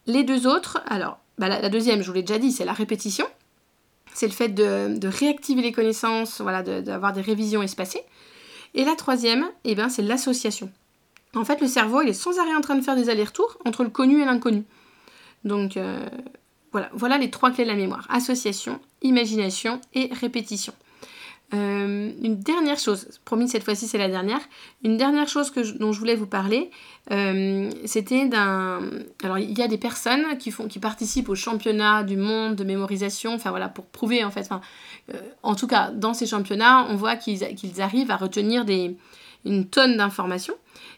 Les 0.05 0.23
deux 0.23 0.45
autres, 0.47 0.81
alors 0.87 1.20
bah, 1.41 1.49
la, 1.49 1.69
deuxième, 1.69 2.03
je 2.03 2.07
vous 2.07 2.13
l'ai 2.13 2.21
déjà 2.21 2.37
dit, 2.37 2.51
c'est 2.51 2.65
la 2.65 2.71
répétition. 2.71 3.25
C'est 4.13 4.27
le 4.27 4.31
fait 4.31 4.49
de, 4.49 5.07
réactiver 5.07 5.63
les 5.63 5.71
connaissances, 5.71 6.39
voilà, 6.39 6.61
d'avoir 6.61 7.13
des 7.13 7.21
révisions 7.21 7.63
espacées. 7.63 8.03
Et 8.75 8.85
la 8.85 8.95
troisième, 8.95 9.49
eh 9.63 9.73
ben, 9.73 9.89
c'est 9.89 10.03
l'association. 10.03 10.71
En 11.33 11.43
fait, 11.43 11.59
le 11.59 11.65
cerveau, 11.65 12.03
il 12.03 12.09
est 12.09 12.13
sans 12.13 12.37
arrêt 12.37 12.53
en 12.53 12.61
train 12.61 12.75
de 12.75 12.81
faire 12.81 12.95
des 12.95 13.09
allers-retours 13.09 13.57
entre 13.65 13.83
le 13.83 13.89
connu 13.89 14.21
et 14.21 14.25
l'inconnu. 14.25 14.65
Donc, 15.43 15.77
euh, 15.77 16.05
voilà, 16.71 16.91
voilà 16.93 17.17
les 17.17 17.31
trois 17.31 17.49
clés 17.49 17.63
de 17.63 17.69
la 17.69 17.75
mémoire. 17.75 18.05
Association, 18.11 18.79
imagination 19.01 19.81
et 19.95 20.11
répétition. 20.13 20.73
Euh, 21.53 22.11
une 22.21 22.39
dernière 22.39 22.79
chose, 22.79 23.07
promis 23.25 23.49
cette 23.49 23.63
fois-ci 23.63 23.85
c'est 23.85 23.97
la 23.97 24.07
dernière, 24.07 24.39
une 24.85 24.95
dernière 24.95 25.27
chose 25.27 25.51
que 25.51 25.77
dont 25.77 25.91
je 25.91 25.99
voulais 25.99 26.15
vous 26.15 26.27
parler, 26.27 26.71
euh, 27.11 27.69
c'était 27.83 28.25
d'un... 28.25 28.79
Alors 29.21 29.37
il 29.37 29.57
y 29.57 29.61
a 29.61 29.67
des 29.67 29.77
personnes 29.77 30.37
qui, 30.37 30.51
font, 30.51 30.69
qui 30.69 30.79
participent 30.79 31.27
au 31.27 31.35
championnat 31.35 32.03
du 32.03 32.15
monde 32.15 32.55
de 32.55 32.63
mémorisation, 32.63 33.33
enfin 33.33 33.49
voilà, 33.49 33.67
pour 33.67 33.85
prouver 33.85 34.23
en 34.23 34.31
fait, 34.31 34.49
euh, 35.13 35.17
en 35.43 35.55
tout 35.55 35.67
cas 35.67 35.91
dans 35.91 36.13
ces 36.13 36.25
championnats, 36.25 36.85
on 36.89 36.95
voit 36.95 37.17
qu'ils 37.17 37.43
arrivent 37.81 38.11
à 38.11 38.17
retenir 38.17 38.63
des, 38.63 38.95
une 39.43 39.67
tonne 39.67 39.97
d'informations. 39.97 40.55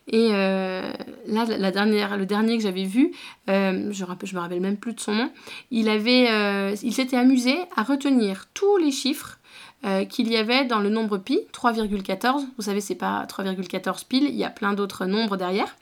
Et 0.08 0.30
là, 0.30 1.46
la 1.46 1.72
dernière, 1.72 2.18
le 2.18 2.26
dernier 2.26 2.58
que 2.58 2.64
j'avais 2.64 2.84
vu, 2.84 3.14
je, 3.48 3.92
je 3.92 4.36
me 4.36 4.40
rappelle 4.40 4.60
même 4.60 4.76
plus 4.76 4.94
de 4.94 5.00
son 5.00 5.16
nom, 5.16 5.32
il, 5.72 5.88
avait, 5.88 6.74
il 6.84 6.94
s'était 6.94 7.16
amusé 7.16 7.56
à 7.78 7.84
retenir 7.84 8.48
tous 8.54 8.76
les 8.78 8.92
chiffres 8.92 9.40
euh, 9.86 10.06
qu'il 10.06 10.32
y 10.32 10.38
avait 10.38 10.64
dans 10.64 10.80
le 10.80 10.90
nombre 10.90 11.18
pi, 11.18 11.42
3,14. 11.52 12.46
Vous 12.56 12.64
savez, 12.64 12.80
c'est 12.80 12.96
pas 12.96 13.26
3,14 13.26 14.08
pile, 14.08 14.24
il 14.24 14.36
y 14.36 14.46
a 14.46 14.50
plein 14.50 14.72
d'autres 14.72 15.06
nombres 15.06 15.36
derrière. 15.36 15.76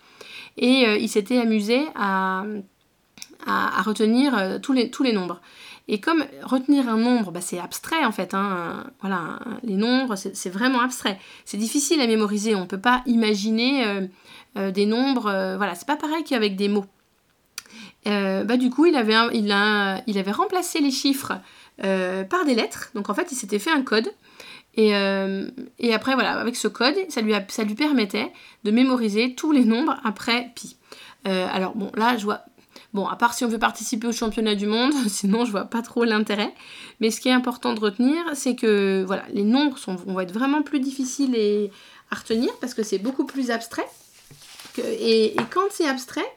Et 0.57 0.87
euh, 0.87 0.97
il 0.97 1.07
s'était 1.07 1.37
amusé 1.37 1.85
à, 1.93 2.43
retenir 3.85 4.35
euh, 4.35 4.57
tous, 4.57 4.73
les, 4.73 4.89
tous 4.89 5.03
les 5.03 5.13
nombres. 5.13 5.39
Et 5.87 5.99
comme 5.99 6.25
retenir 6.41 6.89
un 6.89 6.97
nombre, 6.97 7.31
bah, 7.31 7.41
c'est 7.41 7.59
abstrait 7.59 8.03
en 8.03 8.11
fait. 8.11 8.33
Hein, 8.33 8.85
voilà, 9.01 9.37
les 9.61 9.75
nombres, 9.75 10.15
c'est 10.15 10.49
vraiment 10.49 10.81
abstrait. 10.81 11.19
C'est 11.45 11.57
difficile 11.57 12.01
à 12.01 12.07
mémoriser. 12.07 12.55
On 12.55 12.61
ne 12.61 12.65
peut 12.65 12.79
pas 12.79 13.03
imaginer 13.05 14.09
des 14.55 14.85
nombres. 14.85 15.55
voilà, 15.57 15.75
c'est 15.75 15.87
pas 15.87 15.97
pareil 15.97 16.23
qu'avec 16.23 16.55
des 16.55 16.69
mots. 16.69 16.85
Bah, 18.05 18.57
du 18.57 18.69
coup, 18.69 18.85
il 18.85 18.95
avait, 18.95 19.15
il, 19.33 19.51
a, 19.51 20.01
il 20.07 20.17
avait 20.17 20.31
remplacé 20.31 20.79
les 20.79 20.91
chiffres 20.91 21.33
euh, 21.83 22.23
par 22.23 22.45
des 22.45 22.53
lettres. 22.53 22.91
Donc 22.93 23.09
en 23.09 23.15
fait, 23.15 23.31
il 23.31 23.35
s'était 23.35 23.57
fait 23.57 23.71
un 23.71 23.81
code. 23.81 24.07
Et, 24.75 24.95
euh, 24.95 25.49
et, 25.79 25.95
après, 25.95 26.13
voilà, 26.13 26.39
avec 26.39 26.55
ce 26.55 26.67
code, 26.67 26.93
ça 27.09 27.21
lui, 27.21 27.33
ça 27.47 27.63
lui 27.63 27.73
permettait 27.73 28.31
de 28.63 28.71
mémoriser 28.71 29.33
tous 29.33 29.51
les 29.51 29.65
nombres 29.65 29.97
après 30.03 30.51
pi. 30.53 30.75
Euh, 31.27 31.47
alors 31.51 31.75
bon, 31.75 31.91
là, 31.95 32.17
je 32.17 32.25
vois... 32.25 32.41
Bon, 32.93 33.07
à 33.07 33.15
part 33.15 33.33
si 33.33 33.45
on 33.45 33.47
veut 33.47 33.57
participer 33.57 34.05
au 34.05 34.11
championnat 34.11 34.53
du 34.53 34.67
monde, 34.67 34.93
sinon 35.07 35.43
je 35.43 35.51
vois 35.51 35.65
pas 35.65 35.81
trop 35.81 36.03
l'intérêt. 36.03 36.53
Mais 36.99 37.09
ce 37.09 37.19
qui 37.19 37.29
est 37.29 37.33
important 37.33 37.73
de 37.73 37.79
retenir, 37.79 38.17
c'est 38.33 38.55
que 38.55 39.03
voilà, 39.07 39.23
les 39.33 39.43
nombres 39.43 39.79
sont, 39.79 39.95
vont 39.95 40.19
être 40.19 40.33
vraiment 40.33 40.61
plus 40.61 40.79
difficiles 40.79 41.35
à 42.11 42.15
retenir 42.15 42.51
parce 42.59 42.75
que 42.75 42.83
c'est 42.83 42.99
beaucoup 42.99 43.25
plus 43.25 43.49
abstrait. 43.49 43.87
et, 44.77 45.35
quand 45.49 45.61
c'est 45.71 45.87
abstrait, 45.87 46.31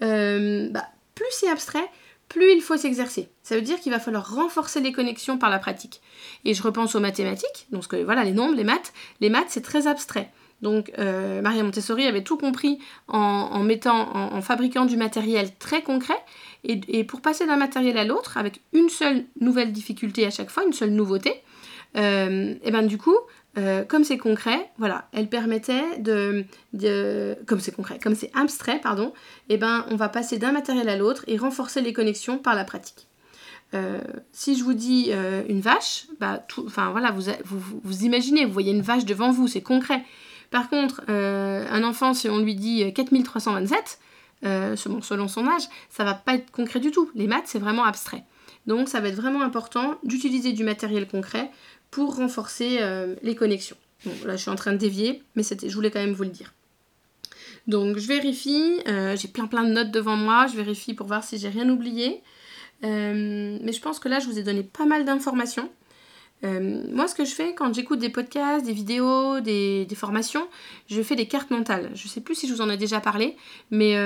bah, 0.00 0.86
plus 1.18 1.26
c'est 1.32 1.48
abstrait, 1.48 1.90
plus 2.28 2.52
il 2.52 2.62
faut 2.62 2.76
s'exercer. 2.76 3.28
Ça 3.42 3.56
veut 3.56 3.62
dire 3.62 3.80
qu'il 3.80 3.90
va 3.90 3.98
falloir 3.98 4.34
renforcer 4.34 4.80
les 4.80 4.92
connexions 4.92 5.36
par 5.36 5.50
la 5.50 5.58
pratique. 5.58 6.00
Et 6.44 6.54
je 6.54 6.62
repense 6.62 6.94
aux 6.94 7.00
mathématiques, 7.00 7.66
donc 7.72 7.88
que, 7.88 7.96
voilà, 7.96 8.22
les 8.22 8.32
nombres, 8.32 8.54
les 8.54 8.64
maths. 8.64 8.92
Les 9.20 9.28
maths, 9.28 9.48
c'est 9.48 9.62
très 9.62 9.88
abstrait. 9.88 10.30
Donc 10.62 10.92
euh, 10.98 11.40
Maria 11.40 11.62
Montessori 11.62 12.06
avait 12.06 12.22
tout 12.22 12.36
compris 12.36 12.78
en, 13.08 13.62
mettant, 13.62 14.14
en, 14.14 14.42
fabriquant 14.42 14.84
du 14.84 14.96
matériel 14.96 15.50
très 15.58 15.82
concret. 15.82 16.18
Et, 16.64 17.04
pour 17.04 17.20
passer 17.20 17.46
d'un 17.46 17.56
matériel 17.56 17.98
à 17.98 18.04
l'autre, 18.04 18.36
avec 18.36 18.60
une 18.72 18.88
seule 18.88 19.24
nouvelle 19.40 19.72
difficulté 19.72 20.24
à 20.26 20.30
chaque 20.30 20.50
fois, 20.50 20.64
une 20.64 20.72
seule 20.72 20.90
nouveauté, 20.90 21.42
euh, 21.96 22.54
et 22.62 22.70
ben 22.70 22.82
du 22.82 22.98
coup, 22.98 23.16
euh, 23.56 23.84
comme 23.84 24.04
c'est 24.04 24.18
concret, 24.18 24.70
voilà, 24.78 25.08
elle 25.12 25.28
permettait 25.28 25.98
de, 25.98 26.44
comme 27.46 27.60
c'est 27.60 27.74
concret, 27.74 27.98
comme 28.02 28.14
c'est 28.14 28.30
abstrait, 28.34 28.80
pardon, 28.80 29.12
et 29.48 29.56
ben 29.56 29.86
on 29.90 29.96
va 29.96 30.08
passer 30.08 30.38
d'un 30.38 30.52
matériel 30.52 30.88
à 30.88 30.96
l'autre 30.96 31.24
et 31.26 31.36
renforcer 31.36 31.80
les 31.80 31.92
connexions 31.92 32.38
par 32.38 32.54
la 32.54 32.64
pratique. 32.64 33.06
Euh, 33.74 34.00
si 34.32 34.56
je 34.56 34.64
vous 34.64 34.74
dis 34.74 35.10
une 35.48 35.60
vache, 35.60 36.06
bah, 36.20 36.44
enfin 36.64 36.90
voilà, 36.90 37.10
vous, 37.10 37.60
vous, 37.82 38.04
imaginez, 38.04 38.44
vous 38.44 38.52
voyez 38.52 38.72
une 38.72 38.82
vache 38.82 39.04
devant 39.04 39.30
vous, 39.30 39.48
c'est 39.48 39.62
concret. 39.62 40.04
Par 40.50 40.70
contre, 40.70 41.02
un 41.08 41.84
enfant, 41.84 42.14
si 42.14 42.28
on 42.30 42.38
lui 42.38 42.54
dit 42.54 42.92
4327, 42.94 43.98
selon, 44.42 45.02
selon 45.02 45.28
son 45.28 45.46
âge, 45.46 45.64
ça 45.90 46.04
va 46.04 46.14
pas 46.14 46.34
être 46.34 46.50
concret 46.50 46.80
du 46.80 46.90
tout. 46.90 47.10
Les 47.14 47.26
maths, 47.26 47.44
c'est 47.46 47.58
vraiment 47.58 47.84
abstrait. 47.84 48.24
Donc 48.68 48.88
ça 48.88 49.00
va 49.00 49.08
être 49.08 49.16
vraiment 49.16 49.42
important 49.42 49.96
d'utiliser 50.04 50.52
du 50.52 50.62
matériel 50.62 51.08
concret 51.08 51.50
pour 51.90 52.16
renforcer 52.16 52.78
euh, 52.80 53.14
les 53.22 53.34
connexions. 53.34 53.76
Bon, 54.04 54.12
là 54.24 54.36
je 54.36 54.42
suis 54.42 54.50
en 54.50 54.56
train 54.56 54.72
de 54.72 54.78
dévier, 54.78 55.22
mais 55.34 55.42
je 55.42 55.74
voulais 55.74 55.90
quand 55.90 56.00
même 56.00 56.12
vous 56.12 56.24
le 56.24 56.30
dire. 56.30 56.54
Donc 57.66 57.98
je 57.98 58.06
vérifie, 58.06 58.80
euh, 58.86 59.16
j'ai 59.16 59.28
plein 59.28 59.46
plein 59.46 59.64
de 59.64 59.70
notes 59.70 59.90
devant 59.90 60.16
moi, 60.16 60.46
je 60.46 60.56
vérifie 60.56 60.94
pour 60.94 61.06
voir 61.06 61.24
si 61.24 61.38
j'ai 61.38 61.48
rien 61.48 61.68
oublié. 61.68 62.22
Euh, 62.84 63.58
mais 63.60 63.72
je 63.72 63.80
pense 63.80 63.98
que 63.98 64.08
là 64.08 64.20
je 64.20 64.26
vous 64.26 64.38
ai 64.38 64.42
donné 64.42 64.62
pas 64.62 64.86
mal 64.86 65.04
d'informations. 65.04 65.68
moi, 66.42 67.08
ce 67.08 67.16
que 67.16 67.24
je 67.24 67.34
fais 67.34 67.54
quand 67.54 67.74
j'écoute 67.74 67.98
des 67.98 68.10
podcasts, 68.10 68.64
des 68.64 68.72
vidéos, 68.72 69.40
des, 69.40 69.86
formations, 69.96 70.46
je 70.88 71.02
fais 71.02 71.16
des 71.16 71.26
cartes 71.26 71.50
mentales. 71.50 71.90
Je 71.94 72.06
sais 72.06 72.20
plus 72.20 72.36
si 72.36 72.46
je 72.46 72.54
vous 72.54 72.60
en 72.60 72.70
ai 72.70 72.76
déjà 72.76 73.00
parlé, 73.00 73.36
mais 73.70 73.96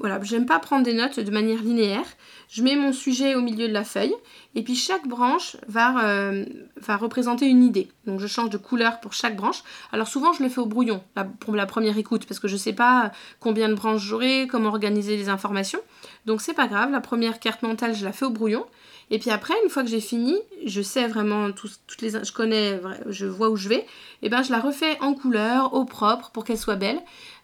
voilà, 0.00 0.20
j'aime 0.22 0.46
pas 0.46 0.58
prendre 0.58 0.84
des 0.84 0.94
notes 0.94 1.20
de 1.20 1.30
manière 1.30 1.62
linéaire. 1.62 2.04
Je 2.48 2.62
mets 2.62 2.76
mon 2.76 2.92
sujet 2.92 3.34
au 3.34 3.42
milieu 3.42 3.68
de 3.68 3.72
la 3.72 3.84
feuille 3.84 4.14
et 4.54 4.62
puis 4.62 4.74
chaque 4.74 5.06
branche 5.06 5.56
va, 5.66 6.06
euh, 6.06 6.44
représenter 6.88 7.46
une 7.46 7.62
idée. 7.62 7.88
Donc 8.06 8.20
je 8.20 8.26
change 8.26 8.48
de 8.50 8.56
couleur 8.56 9.00
pour 9.00 9.12
chaque 9.12 9.36
branche. 9.36 9.62
Alors 9.92 10.08
souvent 10.08 10.32
je 10.32 10.42
le 10.42 10.48
fais 10.48 10.60
au 10.60 10.66
brouillon 10.66 11.02
pour 11.40 11.54
la 11.54 11.66
première 11.66 11.98
écoute 11.98 12.24
parce 12.26 12.40
que 12.40 12.48
je 12.48 12.56
sais 12.56 12.72
pas 12.72 13.12
combien 13.38 13.68
de 13.68 13.74
branches 13.74 14.02
j'aurai, 14.02 14.46
comment 14.50 14.70
organiser 14.70 15.16
les 15.16 15.28
informations. 15.28 15.80
Donc 16.24 16.40
c'est 16.40 16.54
pas 16.54 16.68
grave, 16.68 16.90
la 16.90 17.00
première 17.00 17.38
carte 17.38 17.62
mentale 17.62 17.94
je 17.94 18.04
la 18.04 18.12
fais 18.12 18.24
au 18.24 18.30
brouillon. 18.30 18.64
Et 19.10 19.18
puis 19.18 19.30
après, 19.30 19.54
une 19.64 19.70
fois 19.70 19.82
que 19.82 19.88
j'ai 19.88 20.00
fini, 20.00 20.36
je 20.66 20.82
sais 20.82 21.06
vraiment 21.06 21.50
toutes 21.52 21.78
les, 22.00 22.10
je 22.10 22.32
connais, 22.32 22.80
je 23.08 23.26
vois 23.26 23.48
où 23.48 23.56
je 23.56 23.68
vais. 23.68 23.86
Et 24.22 24.28
ben 24.28 24.42
je 24.42 24.50
la 24.50 24.60
refais 24.60 24.98
en 25.00 25.14
couleur, 25.14 25.72
au 25.72 25.84
propre, 25.84 26.30
pour 26.30 26.44
qu'elle 26.44 26.58
soit 26.58 26.76
belle. 26.76 27.00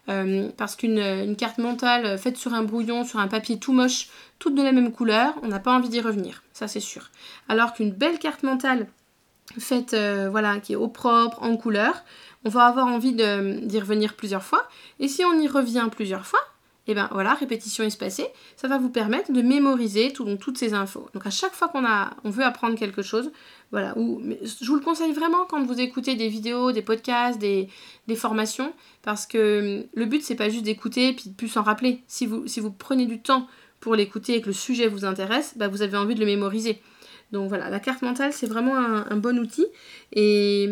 Euh, 0.07 0.49
parce 0.55 0.75
qu'une 0.75 1.35
carte 1.35 1.57
mentale 1.57 2.19
faite 2.19 2.37
sur 2.37 2.53
un 2.53 2.61
brouillon, 2.61 3.03
sur 3.05 3.19
un 3.19 3.27
papier 3.27 3.57
tout 3.57 3.73
moche, 3.73 4.09
toutes 4.37 4.53
de 4.53 4.61
la 4.61 4.71
même 4.71 4.91
couleur, 4.91 5.33
on 5.41 5.47
n'a 5.47 5.59
pas 5.59 5.73
envie 5.73 5.89
d'y 5.89 5.99
revenir, 5.99 6.43
ça 6.53 6.67
c'est 6.67 6.79
sûr. 6.79 7.09
Alors 7.49 7.73
qu'une 7.73 7.91
belle 7.91 8.19
carte 8.19 8.43
mentale 8.43 8.87
faite, 9.57 9.93
euh, 9.93 10.27
voilà, 10.29 10.59
qui 10.59 10.73
est 10.73 10.75
au 10.75 10.87
propre, 10.87 11.41
en 11.41 11.57
couleur, 11.57 12.03
on 12.43 12.49
va 12.49 12.65
avoir 12.65 12.85
envie 12.87 13.13
d'y 13.13 13.79
revenir 13.79 14.15
plusieurs 14.15 14.43
fois. 14.43 14.67
Et 14.99 15.07
si 15.07 15.23
on 15.25 15.39
y 15.39 15.47
revient 15.47 15.87
plusieurs 15.91 16.27
fois, 16.27 16.39
et 16.87 16.93
ben 16.93 17.09
voilà, 17.11 17.33
répétition 17.33 17.83
espacée, 17.83 18.27
ça 18.55 18.67
va 18.67 18.77
vous 18.77 18.89
permettre 18.89 19.31
de 19.31 19.41
mémoriser 19.41 20.13
toutes 20.13 20.57
ces 20.57 20.75
infos. 20.75 21.09
Donc 21.13 21.25
à 21.25 21.31
chaque 21.31 21.53
fois 21.53 21.67
qu'on 21.67 21.83
on 22.23 22.29
veut 22.29 22.43
apprendre 22.43 22.77
quelque 22.77 23.01
chose, 23.01 23.31
voilà, 23.71 23.97
ou, 23.97 24.21
je 24.43 24.65
vous 24.65 24.75
le 24.75 24.81
conseille 24.81 25.11
vraiment 25.11 25.45
quand 25.49 25.63
vous 25.63 25.79
écoutez 25.79 26.15
des 26.15 26.29
vidéos, 26.29 26.71
des 26.71 26.81
podcasts, 26.81 27.39
des, 27.39 27.67
formations, 28.15 28.73
parce 29.01 29.25
que 29.25 29.79
hum, 29.79 29.87
le 29.93 30.05
but 30.05 30.23
c'est 30.23 30.35
pas 30.35 30.49
juste 30.49 30.63
d'écouter 30.63 31.13
puis 31.13 31.29
de 31.29 31.35
plus 31.35 31.47
s'en 31.47 31.63
rappeler. 31.63 32.01
Si 32.07 32.25
vous, 32.25 32.47
si 32.47 32.59
vous 32.59 32.71
prenez 32.71 33.05
du 33.05 33.21
temps 33.21 33.47
pour 33.79 33.95
l'écouter 33.95 34.35
et 34.35 34.41
que 34.41 34.47
le 34.47 34.53
sujet 34.53 34.87
vous 34.87 35.05
intéresse, 35.05 35.53
bah, 35.57 35.67
vous 35.67 35.81
avez 35.81 35.97
envie 35.97 36.15
de 36.15 36.19
le 36.19 36.25
mémoriser. 36.25 36.81
Donc 37.31 37.49
voilà, 37.49 37.69
la 37.69 37.79
carte 37.79 38.01
mentale, 38.01 38.31
c'est 38.33 38.45
vraiment 38.45 38.75
un, 38.75 39.17
bon 39.17 39.37
outil. 39.39 39.65
Et, 40.13 40.69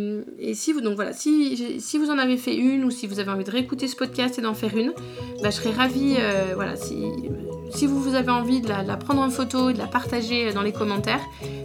si 0.53 0.71
vous, 0.71 0.81
donc 0.81 0.95
voilà, 0.95 1.11
si, 1.11 1.79
si, 1.81 1.97
vous 1.97 2.11
en 2.11 2.17
avez 2.17 2.37
fait 2.37 2.55
une 2.55 2.83
ou 2.85 2.91
si 2.91 3.07
vous 3.07 3.19
avez 3.19 3.31
envie 3.31 3.43
de 3.43 3.51
réécouter 3.51 3.87
ce 3.87 3.95
podcast 3.95 4.37
et 4.37 4.41
d'en 4.41 4.53
faire 4.53 4.77
une, 4.77 4.93
bah, 5.41 5.49
je 5.49 5.55
serais 5.55 5.71
ravie, 5.71 6.15
euh, 6.19 6.51
voilà, 6.53 6.75
si, 6.75 7.87
vous, 7.87 8.15
avez 8.15 8.29
envie 8.29 8.61
de 8.61 8.69
la, 8.69 8.83
prendre 8.97 9.21
en 9.21 9.29
photo 9.29 9.71
et 9.71 9.73
de 9.73 9.79
la 9.79 9.87
partager 9.87 10.53
dans 10.53 10.61
les 10.61 10.71
commentaires, 10.71 11.21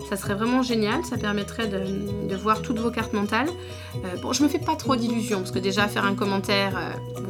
ça 0.08 0.16
serait 0.16 0.34
vraiment 0.34 0.62
génial. 0.62 1.04
Ça 1.04 1.18
permettrait 1.18 1.68
de, 1.68 2.34
voir 2.34 2.62
toutes 2.62 2.78
vos 2.78 2.90
cartes 2.90 3.12
mentales. 3.12 3.48
Euh, 3.96 4.16
bon, 4.22 4.32
je 4.32 4.42
me 4.42 4.48
fais 4.48 4.58
pas 4.58 4.74
trop 4.74 4.96
d'illusions 4.96 5.38
parce 5.38 5.50
que 5.50 5.58
déjà 5.58 5.86
faire 5.86 6.06
un 6.06 6.14
commentaire, 6.14 6.76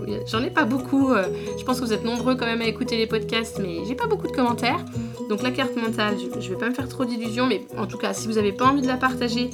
euh, 0.07 0.19
j'en 0.27 0.43
ai 0.45 0.51
pas 0.51 0.65
beaucoup. 0.65 1.13
je 1.59 1.65
pense 1.65 1.81
que 1.81 1.85
vous 1.85 1.93
êtes 1.93 2.05
nombreux 2.05 2.37
quand 2.37 2.47
même 2.47 2.63
à 2.63 2.67
écouter 2.67 2.97
les 2.97 3.07
podcasts, 3.07 3.59
mais 3.59 3.85
j'ai 3.87 3.97
pas 3.97 4.07
beaucoup 4.07 4.29
de 4.29 4.33
commentaires. 4.33 4.85
Donc 5.29 5.43
la 5.43 5.51
carte 5.51 5.77
mentale, 5.77 6.17
je, 6.19 6.41
je 6.41 6.49
vais 6.49 6.57
pas 6.57 6.69
me 6.69 6.75
faire 6.75 6.89
trop 6.89 7.05
d'illusions, 7.05 7.47
mais 7.47 7.67
en 7.77 7.87
tout 7.87 7.99
cas, 7.99 8.15
si 8.15 8.27
vous 8.27 8.35
n'avez 8.35 8.53
pas 8.53 8.67
envie 8.67 8.83
de 8.83 8.87
la 8.87 8.97
partager 8.97 9.51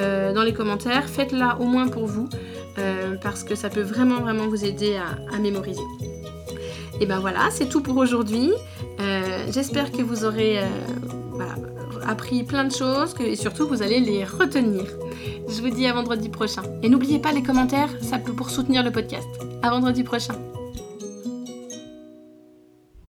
euh, 0.00 0.32
dans 0.32 0.42
les 0.42 0.52
commentaires, 0.52 1.08
faites-la 1.08 1.58
au 1.60 1.64
moins 1.64 1.88
pour 1.88 2.06
vous, 2.06 2.28
euh, 2.78 3.16
parce 3.20 3.44
que 3.44 3.54
ça 3.54 3.68
peut 3.68 3.82
vraiment, 3.82 4.20
vraiment 4.20 4.46
vous 4.46 4.64
aider 4.64 4.96
à, 4.96 5.38
mémoriser. 5.38 5.82
Et 7.00 7.06
ben 7.06 7.20
voilà, 7.20 7.48
c'est 7.50 7.68
tout 7.68 7.80
pour 7.80 7.96
aujourd'hui. 7.96 8.50
Euh, 9.00 9.46
j'espère 9.52 9.92
que 9.92 10.02
vous 10.02 10.24
aurez 10.24 10.60
appris 12.06 12.42
plein 12.42 12.64
de 12.64 12.72
choses 12.72 13.14
et 13.20 13.36
surtout 13.36 13.68
vous 13.68 13.82
allez 13.82 14.00
les 14.00 14.24
retenir. 14.24 14.84
Je 15.48 15.60
vous 15.60 15.70
dis 15.70 15.86
à 15.86 15.92
vendredi 15.92 16.28
prochain. 16.28 16.62
Et 16.82 16.88
n'oubliez 16.88 17.18
pas 17.18 17.32
les 17.32 17.42
commentaires, 17.42 17.90
ça 18.00 18.18
peut 18.18 18.32
pour 18.32 18.50
soutenir 18.50 18.82
le 18.82 18.90
podcast. 18.90 19.28
À 19.62 19.70
vendredi 19.70 20.02
prochain. 20.02 20.34